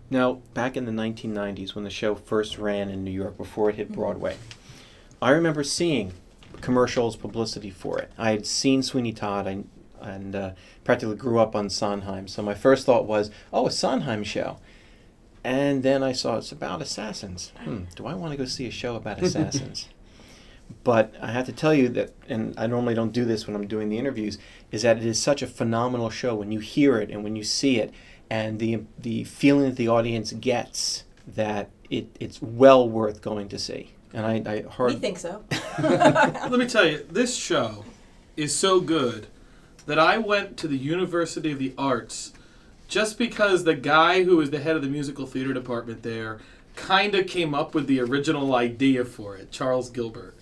Now, 0.09 0.35
back 0.55 0.77
in 0.77 0.87
the 0.87 0.92
1990s, 0.92 1.75
when 1.75 1.85
the 1.85 1.90
show 1.90 2.14
first 2.14 2.59
ran 2.59 2.88
in 2.88 3.05
New 3.05 3.11
York 3.11 3.37
before 3.37 3.70
it 3.70 3.77
hit 3.77 3.88
Mm-hmm. 3.88 4.01
Broadway, 4.01 4.37
I 5.20 5.31
remember 5.31 5.62
seeing 5.62 6.12
commercials, 6.61 7.16
publicity 7.16 7.70
for 7.70 7.99
it. 7.99 8.11
I 8.16 8.31
had 8.31 8.46
seen 8.46 8.83
Sweeney 8.83 9.12
Todd 9.12 9.46
I, 9.46 9.64
and 10.01 10.35
uh, 10.35 10.51
practically 10.85 11.16
grew 11.16 11.38
up 11.38 11.55
on 11.55 11.68
Sondheim. 11.68 12.29
So 12.29 12.42
my 12.42 12.55
first 12.55 12.87
thought 12.87 13.07
was, 13.07 13.31
oh, 13.53 13.66
a 13.66 13.70
Sondheim 13.70 14.25
show. 14.25 14.59
And 15.47 15.85
then 15.85 16.03
I 16.03 16.11
saw 16.11 16.39
it's 16.39 16.51
about 16.51 16.83
assassins. 16.83 17.53
Hmm, 17.63 17.85
do 17.95 18.05
I 18.09 18.15
want 18.15 18.33
to 18.33 18.37
go 18.37 18.47
see 18.47 18.67
a 18.67 18.71
show 18.73 18.97
about 18.97 19.23
assassins? 19.23 19.89
but 20.83 21.15
I 21.23 21.31
have 21.31 21.47
to 21.47 21.53
tell 21.53 21.73
you 21.73 21.89
that, 21.91 22.15
and 22.29 22.53
I 22.59 22.67
normally 22.67 22.95
don't 22.95 23.13
do 23.13 23.25
this 23.25 23.47
when 23.47 23.55
I'm 23.55 23.69
doing 23.69 23.89
the 23.89 23.97
interviews, 23.97 24.39
is 24.73 24.83
that 24.83 24.97
it 24.97 25.07
is 25.07 25.23
such 25.23 25.43
a 25.43 25.47
phenomenal 25.47 26.11
show 26.11 26.35
when 26.35 26.51
you 26.51 26.59
hear 26.59 26.99
it 26.99 27.11
and 27.11 27.23
when 27.23 27.37
you 27.37 27.45
see 27.45 27.79
it, 27.79 27.95
and 28.29 28.59
the 28.59 28.83
the 28.99 29.23
feeling 29.23 29.67
that 29.67 29.77
the 29.77 29.87
audience 29.87 30.33
gets 30.33 31.05
that 31.29 31.71
it, 31.91 32.09
it's 32.19 32.43
well 32.43 32.89
worth 32.89 33.23
going 33.23 33.49
to 33.51 33.59
see. 33.61 33.93
And 34.13 34.27
I, 34.27 34.43
I 34.53 34.63
heard. 34.63 34.95
we 34.95 34.99
think 34.99 35.17
so. 35.17 35.45
Let 35.79 36.51
me 36.51 36.67
tell 36.67 36.85
you, 36.85 37.07
this 37.09 37.37
show 37.37 37.85
is 38.37 38.53
so 38.53 38.81
good 38.81 39.29
that 39.87 40.01
I 40.01 40.19
went 40.19 40.57
to 40.57 40.67
the 40.67 40.77
University 40.77 41.53
of 41.53 41.61
the 41.61 41.73
Arts 41.79 42.33
just 42.88 43.18
because 43.18 43.64
the 43.64 43.75
guy 43.75 44.25
who 44.25 44.37
was 44.37 44.51
the 44.51 44.61
head 44.61 44.77
of 44.77 44.83
the 44.83 44.88
musical 44.88 45.27
theater 45.27 45.53
department 45.53 46.03
there 46.03 46.38
kind 46.77 47.14
of 47.14 47.27
came 47.27 47.55
up 47.55 47.75
with 47.75 47.87
the 47.87 48.01
original 48.01 48.55
idea 48.55 49.05
for 49.05 49.37
it, 49.37 49.51
Charles 49.51 49.90
Gilbert. 49.90 50.37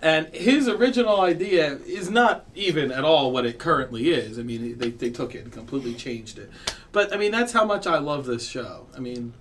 And 0.00 0.26
his 0.34 0.66
original 0.66 1.20
idea 1.20 1.78
is 1.86 2.10
not 2.10 2.46
even 2.56 2.90
at 2.90 3.04
all 3.04 3.30
what 3.30 3.46
it 3.46 3.60
currently 3.60 4.10
is. 4.10 4.36
I 4.36 4.42
mean, 4.42 4.76
they, 4.78 4.90
they 4.90 5.10
took 5.10 5.34
it 5.36 5.44
and 5.44 5.52
completely 5.52 5.94
changed 5.94 6.38
it. 6.38 6.50
But, 6.90 7.14
I 7.14 7.16
mean, 7.16 7.30
that's 7.30 7.52
how 7.52 7.64
much 7.64 7.86
I 7.86 7.98
love 7.98 8.26
this 8.26 8.48
show. 8.48 8.86
I 8.96 9.00
mean, 9.00 9.32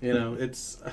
you 0.00 0.12
know, 0.12 0.34
it's. 0.34 0.82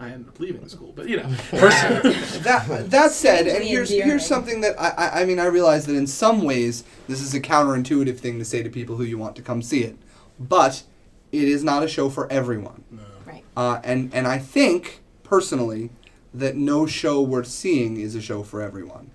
I 0.00 0.10
ended 0.10 0.28
up 0.28 0.38
leaving 0.38 0.68
school, 0.68 0.92
but, 0.94 1.08
you 1.08 1.16
know. 1.16 1.28
that 1.50 2.86
that 2.88 3.10
said, 3.10 3.48
and 3.48 3.64
here's 3.64 3.90
here's 3.90 4.24
something 4.24 4.60
that 4.60 4.80
I, 4.80 4.90
I 4.90 5.22
I 5.22 5.24
mean 5.24 5.40
I 5.40 5.46
realize 5.46 5.86
that 5.86 5.96
in 5.96 6.06
some 6.06 6.42
ways 6.42 6.84
this 7.08 7.20
is 7.20 7.34
a 7.34 7.40
counterintuitive 7.40 8.16
thing 8.16 8.38
to 8.38 8.44
say 8.44 8.62
to 8.62 8.70
people 8.70 8.94
who 8.94 9.02
you 9.02 9.18
want 9.18 9.34
to 9.34 9.42
come 9.42 9.60
see 9.60 9.82
it, 9.82 9.98
but 10.38 10.82
it 11.32 11.48
is 11.48 11.64
not 11.64 11.82
a 11.82 11.88
show 11.88 12.08
for 12.08 12.30
everyone. 12.32 12.84
Right. 13.26 13.44
Uh, 13.56 13.80
and 13.84 14.12
and 14.14 14.26
I 14.26 14.38
think 14.38 15.00
personally 15.22 15.90
that 16.32 16.56
no 16.56 16.86
show 16.86 17.20
worth 17.20 17.48
seeing 17.48 17.98
is 17.98 18.14
a 18.14 18.20
show 18.20 18.42
for 18.42 18.62
everyone. 18.62 19.10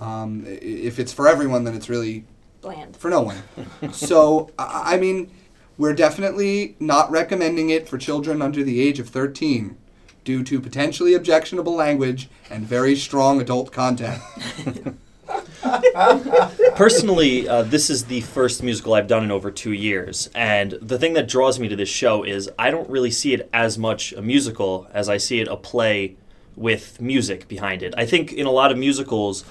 Um, 0.00 0.44
if 0.46 0.98
it's 0.98 1.12
for 1.12 1.28
everyone, 1.28 1.62
then 1.62 1.74
it's 1.74 1.88
really 1.88 2.24
Bland. 2.60 2.96
for 2.96 3.08
no 3.08 3.20
one. 3.22 3.42
so 3.92 4.50
I 4.58 4.94
I 4.94 4.96
mean, 4.96 5.30
we're 5.78 5.94
definitely 5.94 6.76
not 6.80 7.10
recommending 7.10 7.70
it 7.70 7.88
for 7.88 7.98
children 7.98 8.42
under 8.42 8.64
the 8.64 8.80
age 8.80 8.98
of 8.98 9.08
13 9.08 9.76
due 10.24 10.42
to 10.44 10.60
potentially 10.60 11.14
objectionable 11.14 11.74
language 11.74 12.28
and 12.50 12.64
very 12.64 12.96
strong 12.96 13.40
adult 13.40 13.72
content. 13.72 14.22
Personally, 16.74 17.48
uh, 17.48 17.62
this 17.62 17.90
is 17.90 18.06
the 18.06 18.20
first 18.22 18.62
musical 18.62 18.94
I've 18.94 19.06
done 19.06 19.22
in 19.24 19.30
over 19.30 19.50
two 19.50 19.72
years, 19.72 20.28
and 20.34 20.72
the 20.82 20.98
thing 20.98 21.12
that 21.14 21.28
draws 21.28 21.58
me 21.58 21.68
to 21.68 21.76
this 21.76 21.88
show 21.88 22.24
is 22.24 22.50
I 22.58 22.70
don't 22.70 22.88
really 22.90 23.10
see 23.10 23.32
it 23.32 23.48
as 23.52 23.78
much 23.78 24.12
a 24.12 24.22
musical 24.22 24.88
as 24.92 25.08
I 25.08 25.18
see 25.18 25.40
it 25.40 25.48
a 25.48 25.56
play 25.56 26.16
with 26.56 27.00
music 27.00 27.48
behind 27.48 27.82
it. 27.82 27.94
I 27.96 28.06
think 28.06 28.32
in 28.32 28.46
a 28.46 28.50
lot 28.50 28.72
of 28.72 28.78
musicals, 28.78 29.44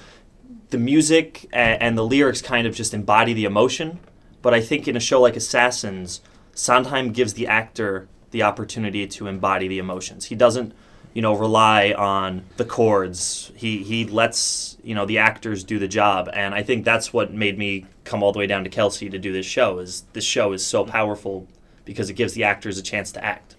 the 0.70 0.78
music 0.78 1.46
a- 1.52 1.56
and 1.82 1.96
the 1.96 2.04
lyrics 2.04 2.42
kind 2.42 2.66
of 2.66 2.74
just 2.74 2.92
embody 2.94 3.32
the 3.32 3.44
emotion, 3.44 3.98
but 4.42 4.52
I 4.52 4.60
think 4.60 4.86
in 4.86 4.96
a 4.96 5.00
show 5.00 5.20
like 5.20 5.36
Assassins, 5.36 6.20
Sondheim 6.54 7.12
gives 7.12 7.34
the 7.34 7.46
actor 7.46 8.08
the 8.30 8.42
opportunity 8.42 9.06
to 9.06 9.26
embody 9.26 9.68
the 9.68 9.78
emotions. 9.78 10.26
He 10.26 10.34
doesn't, 10.34 10.74
you 11.14 11.22
know, 11.22 11.34
rely 11.34 11.92
on 11.92 12.44
the 12.56 12.64
chords. 12.64 13.52
He 13.54 13.82
he 13.82 14.04
lets 14.06 14.76
you 14.82 14.94
know 14.94 15.04
the 15.04 15.18
actors 15.18 15.64
do 15.64 15.78
the 15.78 15.88
job, 15.88 16.28
and 16.32 16.54
I 16.54 16.62
think 16.62 16.84
that's 16.84 17.12
what 17.12 17.32
made 17.32 17.58
me 17.58 17.86
come 18.04 18.22
all 18.22 18.32
the 18.32 18.38
way 18.38 18.46
down 18.46 18.64
to 18.64 18.70
Kelsey 18.70 19.10
to 19.10 19.18
do 19.18 19.32
this 19.32 19.46
show. 19.46 19.78
Is 19.78 20.04
this 20.12 20.24
show 20.24 20.52
is 20.52 20.64
so 20.64 20.84
powerful 20.84 21.46
because 21.84 22.08
it 22.08 22.14
gives 22.14 22.34
the 22.34 22.44
actors 22.44 22.78
a 22.78 22.82
chance 22.82 23.12
to 23.12 23.24
act. 23.24 23.56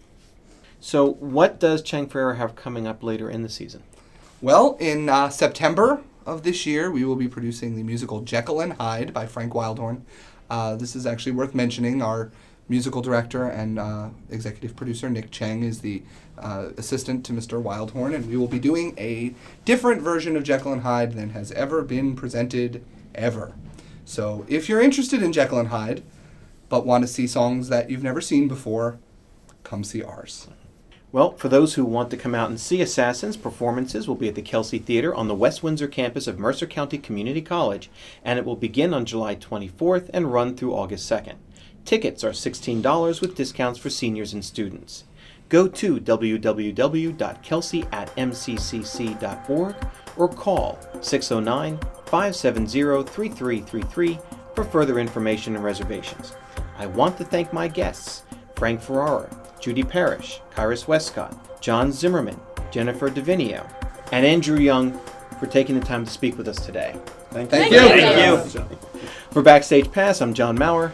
So, 0.80 1.14
what 1.14 1.60
does 1.60 1.82
Cheng 1.82 2.08
Ferrara 2.08 2.36
have 2.36 2.56
coming 2.56 2.88
up 2.88 3.04
later 3.04 3.30
in 3.30 3.42
the 3.42 3.50
season? 3.50 3.84
Well, 4.42 4.76
in 4.80 5.08
uh, 5.08 5.30
September 5.30 6.02
of 6.26 6.44
this 6.44 6.66
year, 6.66 6.92
we 6.92 7.06
will 7.06 7.16
be 7.16 7.28
producing 7.28 7.76
the 7.76 7.84
musical 7.84 8.22
Jekyll 8.22 8.60
and 8.60 8.74
Hyde 8.74 9.14
by 9.14 9.26
Frank 9.26 9.54
Wildhorn. 9.54 10.02
Uh, 10.50 10.76
this 10.76 10.96
is 10.96 11.06
actually 11.06 11.32
worth 11.32 11.56
mentioning. 11.56 12.02
Our 12.02 12.32
musical 12.70 13.02
director 13.02 13.46
and 13.46 13.78
uh, 13.78 14.10
executive 14.30 14.76
producer 14.76 15.10
Nick 15.10 15.32
Cheng 15.32 15.64
is 15.64 15.82
the 15.82 16.04
uh, 16.38 16.70
assistant 16.78 17.26
to 17.26 17.34
Mr. 17.34 17.62
Wildhorn, 17.62 18.16
and 18.16 18.28
we 18.30 18.38
will 18.38 18.48
be 18.48 18.60
doing 18.60 18.94
a 18.98 19.34
different 19.66 20.02
version 20.02 20.36
of 20.36 20.44
Jekyll 20.44 20.74
and 20.74 20.82
Hyde 20.82 21.14
than 21.14 21.32
has 21.32 21.52
ever 21.52 21.82
been 21.82 22.16
presented 22.16 22.84
ever. 23.14 23.54
So, 24.06 24.46
if 24.48 24.68
you're 24.68 24.82
interested 24.82 25.22
in 25.22 25.34
Jekyll 25.34 25.60
and 25.60 25.70
Hyde, 25.70 26.04
but 26.70 26.86
want 26.86 27.04
to 27.04 27.08
see 27.08 27.28
songs 27.28 27.70
that 27.70 27.90
you've 27.90 28.04
never 28.04 28.22
seen 28.22 28.48
before, 28.48 28.98
come 29.64 29.84
see 29.84 30.04
ours. 30.04 30.48
Well, 31.12 31.34
for 31.34 31.48
those 31.48 31.76
who 31.76 31.86
want 31.86 32.10
to 32.10 32.18
come 32.18 32.34
out 32.34 32.50
and 32.50 32.60
see 32.60 32.82
Assassins, 32.82 33.38
performances 33.38 34.08
will 34.08 34.16
be 34.16 34.28
at 34.28 34.34
the 34.34 34.42
Kelsey 34.42 34.80
Theater 34.80 35.14
on 35.14 35.28
the 35.28 35.36
West 35.36 35.62
Windsor 35.62 35.88
campus 35.88 36.26
of 36.26 36.40
Mercer 36.40 36.66
County 36.66 36.98
Community 36.98 37.42
College, 37.42 37.92
and 38.26 38.40
it 38.40 38.46
will 38.46 38.56
begin 38.56 38.96
on 38.96 39.06
July 39.06 39.36
24th 39.36 40.10
and 40.12 40.34
run 40.34 40.58
through 40.58 40.74
August 40.74 41.08
2nd. 41.10 41.36
Tickets 41.86 42.24
are 42.24 42.32
$16 42.32 43.22
with 43.22 43.36
discounts 43.36 43.80
for 43.80 43.90
seniors 43.90 44.34
and 44.34 44.44
students. 44.44 45.04
Go 45.50 45.68
to 45.68 46.00
www.kelsey 46.00 47.86
at 47.92 48.16
mccc.org 48.16 49.76
or 50.18 50.30
call 50.30 50.80
609 51.02 51.78
570 52.06 53.04
3333 53.04 54.20
for 54.56 54.64
further 54.64 55.00
information 55.00 55.56
and 55.56 55.64
reservations. 55.64 56.34
I 56.78 56.86
want 56.88 57.18
to 57.18 57.24
thank 57.24 57.52
my 57.52 57.68
guests 57.68 58.24
Frank 58.56 58.82
Ferrara, 58.82 59.30
Judi 59.60 59.88
Parrish, 59.88 60.40
Kyrus 60.56 60.88
Westcott, 60.88 61.62
John 61.62 61.92
Zimmerman, 61.92 62.40
Jennifer 62.72 63.10
Devenio, 63.10 63.70
and 64.12 64.26
Andrew 64.26 64.58
Young 64.58 65.00
for 65.40 65.48
taking 65.48 65.80
the 65.80 65.86
time 65.86 66.06
to 66.06 66.12
speak 66.12 66.38
with 66.38 66.48
us 66.48 66.66
today. 66.66 66.96
Thank, 67.32 67.50
Thank 67.50 67.72
you. 67.74 67.80
you. 67.80 68.38
Thank 68.38 68.54
you. 68.54 68.78
For 69.32 69.42
Backstage 69.42 69.92
Pass, 69.92 70.22
I'm 70.22 70.34
John 70.34 70.58
Maurer. 70.58 70.94